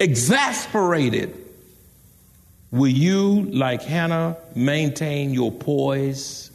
exasperated, 0.00 1.32
will 2.72 2.88
you, 2.88 3.42
like 3.42 3.82
Hannah, 3.82 4.36
maintain 4.56 5.32
your 5.32 5.52
poise 5.52 6.50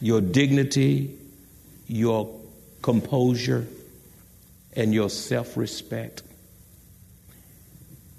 your 0.00 0.20
dignity, 0.20 1.16
your 1.86 2.40
composure, 2.82 3.66
and 4.74 4.94
your 4.94 5.10
self 5.10 5.56
respect. 5.56 6.22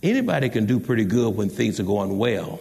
Anybody 0.02 0.50
can 0.50 0.65
do 0.65 0.80
pretty 0.80 1.06
good 1.06 1.36
when 1.36 1.50
things 1.50 1.80
are 1.80 1.84
going 1.84 2.18
well. 2.18 2.60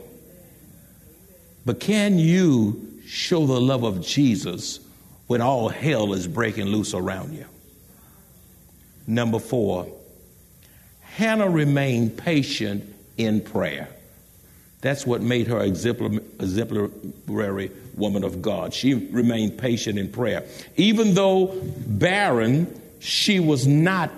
But 1.65 1.81
can 1.81 2.19
you 2.19 3.01
show 3.07 3.47
the 3.47 3.61
love 3.61 3.85
of 3.85 4.01
Jesus 4.01 4.81
when 5.27 5.41
all 5.41 5.69
hell 5.69 6.13
is 6.15 6.27
breaking 6.27 6.67
loose 6.67 6.95
around 6.95 7.35
you? 7.35 7.47
Number 9.07 9.39
four, 9.39 9.89
Hannah 11.01 11.49
remained 11.49 12.17
patient 12.17 12.85
in 13.17 13.41
prayer. 13.41 13.89
That's 14.81 15.05
what 15.05 15.23
made 15.23 15.49
her 15.49 15.61
exemplary 15.61 17.71
woman 17.97 18.25
of 18.25 18.41
God. 18.41 18.73
She 18.73 18.95
remained 18.95 19.59
patient 19.59 19.99
in 19.99 20.11
prayer. 20.11 20.47
Even 20.77 21.15
though 21.15 21.53
barren, 21.87 22.81
she 23.01 23.41
was 23.41 23.67
not 23.67 24.11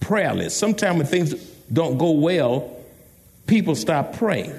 prayerless. 0.00 0.56
Sometimes 0.56 0.98
when 0.98 1.06
things 1.06 1.34
don't 1.72 1.98
go 1.98 2.10
well, 2.10 2.76
people 3.46 3.76
stop 3.76 4.14
praying. 4.14 4.52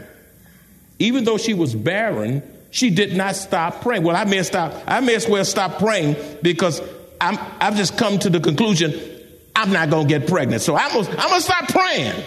Even 0.97 1.25
though 1.25 1.37
she 1.37 1.53
was 1.53 1.75
barren, 1.75 2.41
she 2.71 2.89
did 2.89 3.15
not 3.15 3.35
stop 3.35 3.81
praying. 3.81 4.03
Well, 4.03 4.15
I 4.15 4.23
may 4.23 4.43
stop. 4.43 4.73
I 4.87 5.01
may 5.01 5.15
as 5.15 5.27
well 5.27 5.43
stop 5.43 5.79
praying 5.79 6.15
because 6.41 6.81
I'm, 7.19 7.37
I've 7.59 7.75
just 7.75 7.97
come 7.97 8.17
to 8.19 8.29
the 8.29 8.39
conclusion 8.39 8.97
I'm 9.55 9.73
not 9.73 9.89
going 9.89 10.07
to 10.07 10.19
get 10.19 10.29
pregnant. 10.29 10.61
So 10.61 10.75
I'm 10.75 10.97
I'm 10.97 11.03
gonna 11.03 11.41
stop 11.41 11.67
praying. 11.67 12.23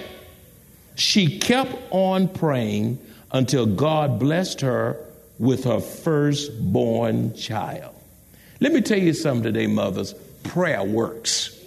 She 0.97 1.39
kept 1.39 1.73
on 1.91 2.29
praying 2.29 2.99
until 3.33 3.67
God 3.67 4.19
blessed 4.19 4.61
her 4.61 4.97
with 5.39 5.65
her 5.65 5.81
firstborn 5.81 7.35
child. 7.35 7.95
Let 8.61 8.73
me 8.73 8.81
tell 8.81 8.99
you 8.99 9.13
something 9.13 9.43
today, 9.43 9.67
mothers. 9.67 10.15
Prayer 10.45 10.85
works. 10.85 11.59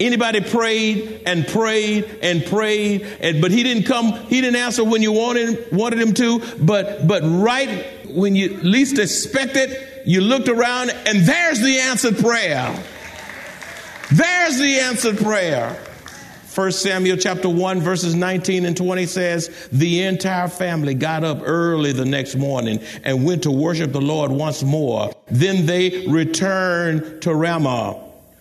Anybody 0.00 0.40
prayed 0.40 1.22
and 1.24 1.46
prayed 1.46 2.18
and 2.20 2.44
prayed, 2.44 3.02
and, 3.20 3.40
but 3.40 3.52
he 3.52 3.62
didn't 3.62 3.84
come, 3.84 4.12
he 4.12 4.40
didn't 4.40 4.56
answer 4.56 4.82
when 4.82 5.02
you 5.02 5.12
wanted, 5.12 5.70
wanted 5.70 6.00
him 6.00 6.14
to, 6.14 6.40
but, 6.56 7.06
but 7.06 7.22
right 7.22 8.08
when 8.08 8.34
you 8.34 8.56
least 8.58 8.98
expect 8.98 9.54
it, 9.54 10.06
you 10.06 10.20
looked 10.20 10.48
around 10.48 10.90
and 10.90 11.20
there's 11.22 11.60
the 11.60 11.78
answered 11.78 12.18
prayer. 12.18 12.84
There's 14.10 14.58
the 14.58 14.80
answered 14.80 15.18
prayer. 15.18 15.80
1 16.54 16.70
Samuel 16.70 17.16
chapter 17.16 17.48
1 17.48 17.80
verses 17.80 18.14
19 18.14 18.64
and 18.64 18.76
20 18.76 19.06
says, 19.06 19.68
the 19.72 20.02
entire 20.02 20.46
family 20.46 20.94
got 20.94 21.24
up 21.24 21.40
early 21.42 21.90
the 21.90 22.04
next 22.04 22.36
morning 22.36 22.80
and 23.02 23.24
went 23.24 23.42
to 23.42 23.50
worship 23.50 23.90
the 23.90 24.00
Lord 24.00 24.30
once 24.30 24.62
more. 24.62 25.12
Then 25.26 25.66
they 25.66 26.06
returned 26.06 27.22
to 27.22 27.34
Ramah. 27.34 27.94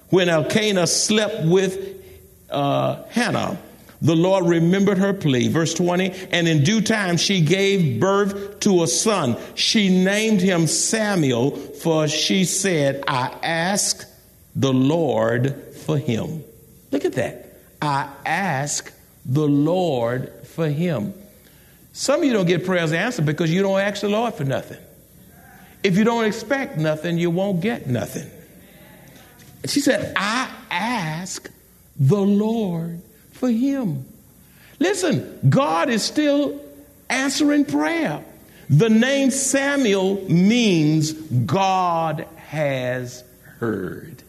When 0.09 0.29
Elkanah 0.29 0.85
slept 0.85 1.43
with 1.45 2.03
uh, 2.51 3.03
Hannah, 3.09 3.57
the 3.99 4.15
Lord 4.15 4.45
remembered 4.45 4.99
her 4.99 5.13
plea. 5.13 5.47
Verse 5.47 5.73
20, 5.73 6.11
and 6.29 6.47
in 6.47 6.63
due 6.63 6.81
time 6.81 7.17
she 7.17 7.41
gave 7.41 7.99
birth 7.99 8.59
to 8.59 8.83
a 8.83 8.87
son. 8.87 9.37
She 9.55 9.89
named 9.89 10.39
him 10.39 10.67
Samuel, 10.67 11.51
for 11.51 12.07
she 12.07 12.45
said, 12.45 13.03
I 13.07 13.35
asked 13.41 14.05
the 14.55 14.73
Lord 14.73 15.55
for 15.85 15.97
him. 15.97 16.43
Look 16.91 17.05
at 17.05 17.13
that. 17.13 17.42
I 17.83 18.07
ask 18.25 18.93
the 19.25 19.45
Lord 19.45 20.31
for 20.45 20.69
him. 20.69 21.13
Some 21.91 22.21
of 22.21 22.25
you 22.25 22.31
don't 22.31 22.45
get 22.45 22.65
prayers 22.65 22.93
answered 22.93 23.25
because 23.25 23.51
you 23.51 23.61
don't 23.61 23.77
ask 23.77 23.99
the 23.99 24.07
Lord 24.07 24.35
for 24.35 24.45
nothing. 24.45 24.79
If 25.83 25.97
you 25.97 26.05
don't 26.05 26.23
expect 26.23 26.77
nothing, 26.77 27.17
you 27.17 27.29
won't 27.29 27.59
get 27.59 27.85
nothing. 27.87 28.31
She 29.65 29.81
said, 29.81 30.13
I 30.15 30.49
ask 30.71 31.51
the 31.99 32.21
Lord 32.21 33.01
for 33.33 33.49
him. 33.49 34.05
Listen, 34.79 35.39
God 35.49 35.89
is 35.89 36.03
still 36.03 36.63
answering 37.09 37.65
prayer. 37.65 38.23
The 38.69 38.89
name 38.89 39.29
Samuel 39.29 40.23
means 40.29 41.11
God 41.11 42.27
has 42.37 43.25
heard. 43.59 44.22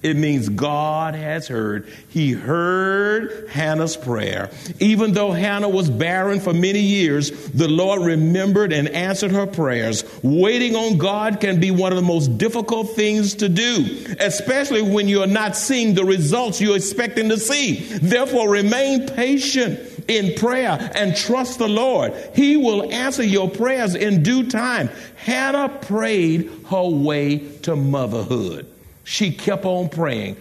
It 0.00 0.16
means 0.16 0.48
God 0.48 1.16
has 1.16 1.48
heard. 1.48 1.92
He 2.08 2.30
heard 2.30 3.48
Hannah's 3.50 3.96
prayer. 3.96 4.48
Even 4.78 5.12
though 5.12 5.32
Hannah 5.32 5.68
was 5.68 5.90
barren 5.90 6.38
for 6.38 6.54
many 6.54 6.78
years, 6.78 7.32
the 7.48 7.66
Lord 7.66 8.02
remembered 8.02 8.72
and 8.72 8.88
answered 8.88 9.32
her 9.32 9.46
prayers. 9.46 10.04
Waiting 10.22 10.76
on 10.76 10.98
God 10.98 11.40
can 11.40 11.58
be 11.58 11.72
one 11.72 11.90
of 11.90 11.96
the 11.96 12.02
most 12.02 12.38
difficult 12.38 12.94
things 12.94 13.34
to 13.36 13.48
do, 13.48 14.14
especially 14.20 14.82
when 14.82 15.08
you're 15.08 15.26
not 15.26 15.56
seeing 15.56 15.94
the 15.94 16.04
results 16.04 16.60
you're 16.60 16.76
expecting 16.76 17.28
to 17.30 17.38
see. 17.38 17.80
Therefore, 17.98 18.48
remain 18.48 19.08
patient 19.08 19.80
in 20.06 20.34
prayer 20.36 20.92
and 20.94 21.16
trust 21.16 21.58
the 21.58 21.68
Lord. 21.68 22.14
He 22.36 22.56
will 22.56 22.92
answer 22.92 23.24
your 23.24 23.50
prayers 23.50 23.96
in 23.96 24.22
due 24.22 24.48
time. 24.48 24.90
Hannah 25.16 25.68
prayed 25.68 26.50
her 26.70 26.88
way 26.88 27.38
to 27.62 27.74
motherhood. 27.74 28.66
She 29.08 29.32
kept 29.32 29.64
on 29.64 29.88
praying 29.88 30.36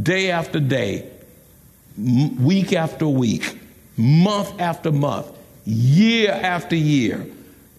day 0.00 0.30
after 0.30 0.60
day, 0.60 1.10
week 1.98 2.72
after 2.72 3.08
week, 3.08 3.58
month 3.96 4.60
after 4.60 4.92
month, 4.92 5.26
year 5.64 6.30
after 6.30 6.76
year. 6.76 7.26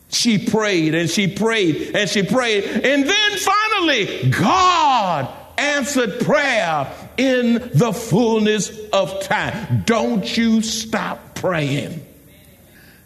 She 0.09 0.45
prayed 0.45 0.95
and 0.95 1.09
she 1.09 1.29
prayed 1.29 1.95
and 1.95 2.09
she 2.09 2.23
prayed. 2.23 2.65
And 2.65 3.09
then 3.09 3.37
finally, 3.37 4.31
God 4.31 5.33
answered 5.57 6.19
prayer 6.19 6.93
in 7.15 7.53
the 7.73 7.93
fullness 7.93 8.69
of 8.91 9.23
time. 9.23 9.83
Don't 9.85 10.35
you 10.35 10.61
stop 10.61 11.35
praying. 11.35 12.05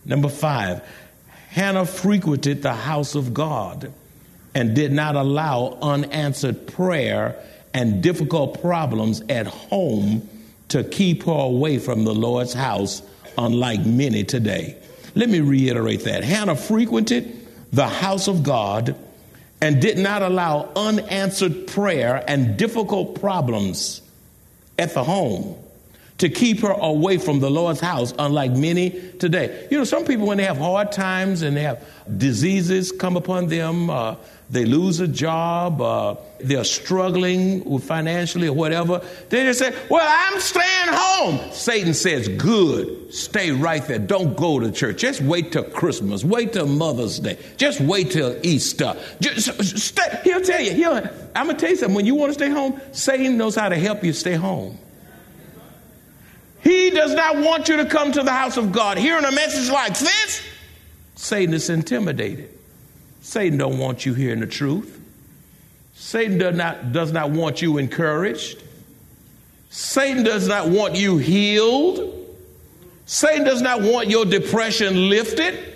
Number 0.05 0.29
five, 0.29 0.81
Hannah 1.49 1.85
frequented 1.85 2.63
the 2.63 2.73
house 2.73 3.13
of 3.13 3.35
God 3.35 3.93
and 4.53 4.75
did 4.75 4.91
not 4.91 5.15
allow 5.15 5.77
unanswered 5.81 6.67
prayer 6.67 7.41
and 7.73 8.01
difficult 8.01 8.61
problems 8.61 9.21
at 9.29 9.47
home 9.47 10.27
to 10.69 10.83
keep 10.83 11.23
her 11.23 11.31
away 11.31 11.77
from 11.79 12.03
the 12.03 12.13
Lord's 12.13 12.53
house, 12.53 13.01
unlike 13.37 13.85
many 13.85 14.23
today. 14.23 14.77
Let 15.15 15.29
me 15.29 15.39
reiterate 15.39 16.03
that. 16.03 16.23
Hannah 16.23 16.55
frequented 16.55 17.33
the 17.71 17.87
house 17.87 18.27
of 18.27 18.43
God 18.43 18.95
and 19.61 19.81
did 19.81 19.97
not 19.97 20.21
allow 20.21 20.69
unanswered 20.75 21.67
prayer 21.67 22.23
and 22.27 22.57
difficult 22.57 23.19
problems 23.19 24.01
at 24.77 24.93
the 24.93 25.03
home 25.03 25.55
to 26.17 26.29
keep 26.29 26.61
her 26.61 26.71
away 26.71 27.17
from 27.17 27.39
the 27.39 27.49
Lord's 27.49 27.79
house, 27.79 28.13
unlike 28.17 28.51
many 28.51 28.89
today. 29.19 29.67
You 29.69 29.77
know, 29.77 29.83
some 29.83 30.03
people, 30.03 30.25
when 30.27 30.37
they 30.37 30.45
have 30.45 30.57
hard 30.57 30.91
times 30.91 31.43
and 31.43 31.55
they 31.55 31.61
have 31.61 31.85
diseases 32.17 32.91
come 32.91 33.15
upon 33.17 33.47
them, 33.47 33.89
uh, 33.89 34.15
they 34.49 34.65
lose 34.65 34.99
a 34.99 35.07
job, 35.07 35.81
uh, 35.81 36.15
they're 36.39 36.63
struggling 36.63 37.79
financially 37.79 38.47
or 38.47 38.53
whatever, 38.53 39.01
they 39.29 39.43
just 39.43 39.59
say, 39.59 39.75
Well, 39.89 40.07
I'm 40.07 40.39
staying 40.39 40.87
home. 40.87 41.51
Satan 41.51 41.93
says, 41.93 42.29
Good, 42.29 43.13
stay 43.13 43.51
right 43.51 43.85
there. 43.85 43.99
Don't 43.99 44.37
go 44.37 44.59
to 44.59 44.71
church. 44.71 45.01
Just 45.01 45.21
wait 45.21 45.51
till 45.51 45.65
Christmas. 45.65 46.23
Wait 46.23 46.53
till 46.53 46.65
Mother's 46.65 47.19
Day. 47.19 47.37
Just 47.57 47.81
wait 47.81 48.11
till 48.11 48.39
Easter. 48.41 48.95
Just 49.19 49.77
stay. 49.77 50.21
He'll 50.23 50.41
tell 50.41 50.61
you, 50.61 50.71
he'll, 50.71 50.95
I'm 51.35 51.47
going 51.47 51.57
to 51.57 51.61
tell 51.61 51.69
you 51.69 51.75
something. 51.75 51.95
When 51.95 52.05
you 52.05 52.15
want 52.15 52.29
to 52.29 52.33
stay 52.33 52.49
home, 52.49 52.79
Satan 52.93 53.37
knows 53.37 53.55
how 53.55 53.67
to 53.67 53.75
help 53.75 54.03
you 54.03 54.13
stay 54.13 54.33
home. 54.33 54.79
He 56.61 56.89
does 56.89 57.13
not 57.13 57.37
want 57.37 57.69
you 57.69 57.77
to 57.77 57.85
come 57.85 58.11
to 58.11 58.23
the 58.23 58.31
house 58.31 58.57
of 58.57 58.71
God. 58.71 58.97
Hearing 58.97 59.25
a 59.25 59.31
message 59.31 59.71
like 59.71 59.97
this, 59.97 60.41
Satan 61.15 61.53
is 61.53 61.69
intimidated. 61.69 62.49
Satan 63.21 63.57
don't 63.57 63.77
want 63.77 64.05
you 64.05 64.13
hearing 64.13 64.39
the 64.39 64.47
truth. 64.47 64.99
Satan 65.95 66.37
does 66.37 66.55
not, 66.55 66.91
does 66.91 67.11
not 67.11 67.31
want 67.31 67.61
you 67.61 67.77
encouraged. 67.77 68.63
Satan 69.69 70.23
does 70.23 70.47
not 70.47 70.69
want 70.69 70.95
you 70.95 71.17
healed. 71.17 72.13
Satan 73.05 73.43
does 73.43 73.61
not 73.61 73.81
want 73.81 74.09
your 74.09 74.25
depression 74.25 75.09
lifted. 75.09 75.75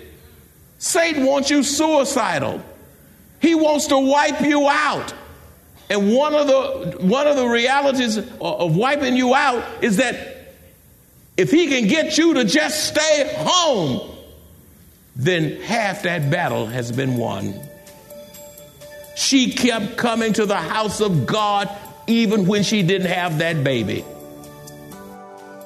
Satan 0.78 1.24
wants 1.24 1.50
you 1.50 1.62
suicidal. 1.62 2.62
He 3.40 3.54
wants 3.54 3.86
to 3.88 3.98
wipe 3.98 4.40
you 4.40 4.68
out. 4.68 5.12
And 5.90 6.14
one 6.14 6.34
of 6.34 6.46
the 6.46 7.06
one 7.06 7.26
of 7.26 7.36
the 7.36 7.46
realities 7.46 8.16
of 8.16 8.76
wiping 8.76 9.16
you 9.16 9.34
out 9.34 9.84
is 9.84 9.98
that 9.98 10.31
if 11.36 11.50
he 11.50 11.68
can 11.68 11.88
get 11.88 12.18
you 12.18 12.34
to 12.34 12.44
just 12.44 12.88
stay 12.88 13.34
home, 13.38 14.10
then 15.16 15.60
half 15.62 16.02
that 16.02 16.30
battle 16.30 16.66
has 16.66 16.92
been 16.92 17.16
won. 17.16 17.54
She 19.14 19.52
kept 19.52 19.96
coming 19.96 20.32
to 20.34 20.46
the 20.46 20.56
house 20.56 21.00
of 21.00 21.26
God 21.26 21.70
even 22.06 22.46
when 22.46 22.62
she 22.62 22.82
didn't 22.82 23.08
have 23.08 23.38
that 23.38 23.62
baby. 23.62 24.04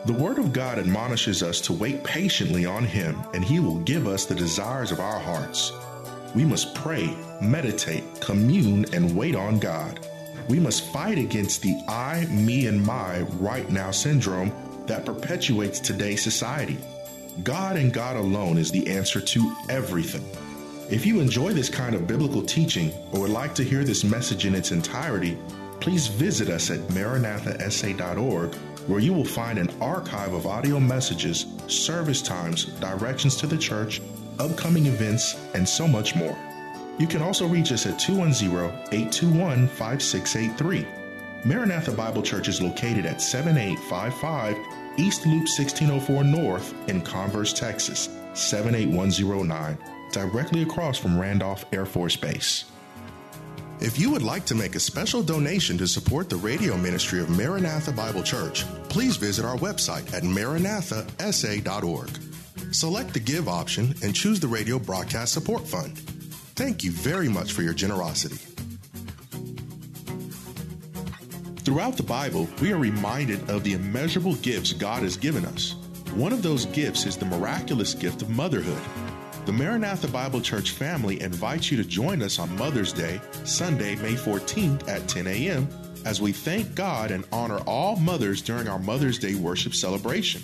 The 0.04 0.12
Word 0.12 0.38
of 0.38 0.52
God 0.52 0.78
admonishes 0.78 1.42
us 1.42 1.60
to 1.62 1.72
wait 1.72 2.04
patiently 2.04 2.64
on 2.64 2.84
Him, 2.84 3.16
and 3.34 3.44
He 3.44 3.58
will 3.58 3.78
give 3.80 4.06
us 4.06 4.24
the 4.24 4.36
desires 4.36 4.92
of 4.92 5.00
our 5.00 5.18
hearts. 5.18 5.72
We 6.34 6.44
must 6.44 6.76
pray, 6.76 7.16
meditate, 7.40 8.04
commune, 8.20 8.86
and 8.92 9.16
wait 9.16 9.34
on 9.34 9.58
God. 9.58 10.06
We 10.48 10.60
must 10.60 10.92
fight 10.92 11.18
against 11.18 11.62
the 11.62 11.76
I, 11.88 12.26
me, 12.26 12.66
and 12.68 12.84
my 12.84 13.22
right 13.40 13.68
now 13.68 13.90
syndrome 13.90 14.52
that 14.86 15.04
perpetuates 15.04 15.80
today's 15.80 16.22
society. 16.22 16.78
God 17.42 17.76
and 17.76 17.92
God 17.92 18.16
alone 18.16 18.58
is 18.58 18.70
the 18.70 18.86
answer 18.88 19.20
to 19.20 19.56
everything. 19.68 20.24
If 20.90 21.04
you 21.04 21.20
enjoy 21.20 21.52
this 21.52 21.68
kind 21.68 21.94
of 21.94 22.06
biblical 22.06 22.42
teaching 22.42 22.92
or 23.12 23.22
would 23.22 23.30
like 23.30 23.54
to 23.56 23.64
hear 23.64 23.84
this 23.84 24.04
message 24.04 24.46
in 24.46 24.54
its 24.54 24.70
entirety, 24.70 25.36
please 25.80 26.06
visit 26.06 26.48
us 26.48 26.70
at 26.70 26.80
maranathasa.org 26.88 28.54
where 28.86 29.00
you 29.00 29.12
will 29.12 29.24
find 29.24 29.58
an 29.58 29.70
archive 29.80 30.32
of 30.32 30.46
audio 30.46 30.78
messages, 30.78 31.46
service 31.66 32.22
times, 32.22 32.66
directions 32.80 33.36
to 33.36 33.46
the 33.46 33.58
church, 33.58 34.00
upcoming 34.38 34.86
events, 34.86 35.36
and 35.54 35.68
so 35.68 35.88
much 35.88 36.14
more. 36.14 36.38
You 36.98 37.06
can 37.06 37.20
also 37.20 37.46
reach 37.46 37.72
us 37.72 37.84
at 37.86 37.98
210 37.98 38.54
821 38.92 39.68
5683. 39.68 41.05
Maranatha 41.46 41.92
Bible 41.92 42.22
Church 42.22 42.48
is 42.48 42.60
located 42.60 43.06
at 43.06 43.22
7855 43.22 44.56
East 44.98 45.26
Loop 45.26 45.46
1604 45.46 46.24
North 46.24 46.74
in 46.88 47.00
Converse, 47.00 47.52
Texas, 47.52 48.08
78109, 48.34 49.78
directly 50.10 50.62
across 50.62 50.98
from 50.98 51.16
Randolph 51.16 51.64
Air 51.72 51.86
Force 51.86 52.16
Base. 52.16 52.64
If 53.78 53.96
you 53.96 54.10
would 54.10 54.24
like 54.24 54.44
to 54.46 54.56
make 54.56 54.74
a 54.74 54.80
special 54.80 55.22
donation 55.22 55.78
to 55.78 55.86
support 55.86 56.28
the 56.28 56.34
radio 56.34 56.76
ministry 56.76 57.20
of 57.20 57.30
Maranatha 57.30 57.92
Bible 57.92 58.24
Church, 58.24 58.64
please 58.88 59.16
visit 59.16 59.44
our 59.44 59.56
website 59.58 60.12
at 60.12 60.24
maranathasa.org. 60.24 62.10
Select 62.74 63.14
the 63.14 63.20
Give 63.20 63.48
option 63.48 63.94
and 64.02 64.12
choose 64.12 64.40
the 64.40 64.48
Radio 64.48 64.80
Broadcast 64.80 65.32
Support 65.34 65.68
Fund. 65.68 65.96
Thank 66.56 66.82
you 66.82 66.90
very 66.90 67.28
much 67.28 67.52
for 67.52 67.62
your 67.62 67.74
generosity. 67.74 68.55
Throughout 71.66 71.96
the 71.96 72.04
Bible, 72.04 72.48
we 72.62 72.72
are 72.72 72.78
reminded 72.78 73.50
of 73.50 73.64
the 73.64 73.72
immeasurable 73.72 74.36
gifts 74.36 74.72
God 74.72 75.02
has 75.02 75.16
given 75.16 75.44
us. 75.44 75.74
One 76.14 76.32
of 76.32 76.40
those 76.40 76.66
gifts 76.66 77.06
is 77.06 77.16
the 77.16 77.24
miraculous 77.24 77.92
gift 77.92 78.22
of 78.22 78.30
motherhood. 78.30 78.80
The 79.46 79.52
Maranatha 79.52 80.06
Bible 80.06 80.40
Church 80.40 80.70
family 80.70 81.20
invites 81.20 81.72
you 81.72 81.76
to 81.78 81.84
join 81.84 82.22
us 82.22 82.38
on 82.38 82.56
Mother's 82.56 82.92
Day, 82.92 83.20
Sunday, 83.42 83.96
May 83.96 84.14
14th 84.14 84.86
at 84.86 85.08
10 85.08 85.26
a.m., 85.26 85.68
as 86.04 86.20
we 86.20 86.30
thank 86.30 86.72
God 86.76 87.10
and 87.10 87.24
honor 87.32 87.58
all 87.66 87.96
mothers 87.96 88.42
during 88.42 88.68
our 88.68 88.78
Mother's 88.78 89.18
Day 89.18 89.34
worship 89.34 89.74
celebration. 89.74 90.42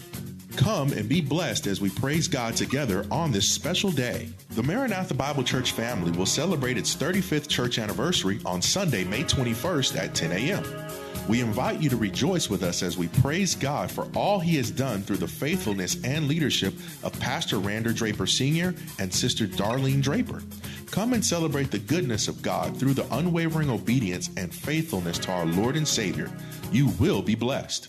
Come 0.57 0.93
and 0.93 1.09
be 1.09 1.21
blessed 1.21 1.69
as 1.69 1.81
we 1.81 1.91
praise 1.91 2.27
God 2.27 2.57
together 2.57 3.07
on 3.13 3.31
this 3.31 3.49
special 3.49 3.93
day. 3.93 4.29
The 4.51 4.63
Maranatha 4.65 5.15
Bible 5.15 5.45
Church 5.45 5.71
family 5.71 6.11
will 6.11 6.27
celebrate 6.27 6.79
its 6.79 6.97
35th 6.97 7.47
church 7.47 7.79
anniversary 7.79 8.41
on 8.45 8.61
Sunday, 8.61 9.05
May 9.05 9.23
21st 9.23 9.97
at 9.97 10.17
10 10.17 10.33
a.m. 10.33 10.65
We 11.29 11.41
invite 11.41 11.81
you 11.81 11.89
to 11.89 11.97
rejoice 11.97 12.51
with 12.51 12.63
us 12.65 12.83
as 12.83 12.99
we 12.99 13.07
praise 13.09 13.55
God 13.55 13.91
for 13.91 14.09
all 14.15 14.41
He 14.41 14.57
has 14.57 14.71
done 14.71 15.03
through 15.03 15.19
the 15.19 15.29
faithfulness 15.29 15.97
and 16.03 16.27
leadership 16.27 16.75
of 17.05 17.19
Pastor 17.21 17.57
Rander 17.57 17.95
Draper 17.95 18.27
Sr. 18.27 18.75
and 18.99 19.13
Sister 19.13 19.47
Darlene 19.47 20.03
Draper. 20.03 20.43
Come 20.91 21.13
and 21.13 21.25
celebrate 21.25 21.71
the 21.71 21.79
goodness 21.79 22.27
of 22.27 22.43
God 22.43 22.77
through 22.77 22.95
the 22.95 23.07
unwavering 23.15 23.71
obedience 23.71 24.31
and 24.37 24.53
faithfulness 24.53 25.19
to 25.21 25.33
our 25.33 25.47
Lord 25.47 25.77
and 25.77 25.87
Savior. 25.87 26.31
You 26.73 26.89
will 26.99 27.23
be 27.23 27.37
blessed. 27.37 27.89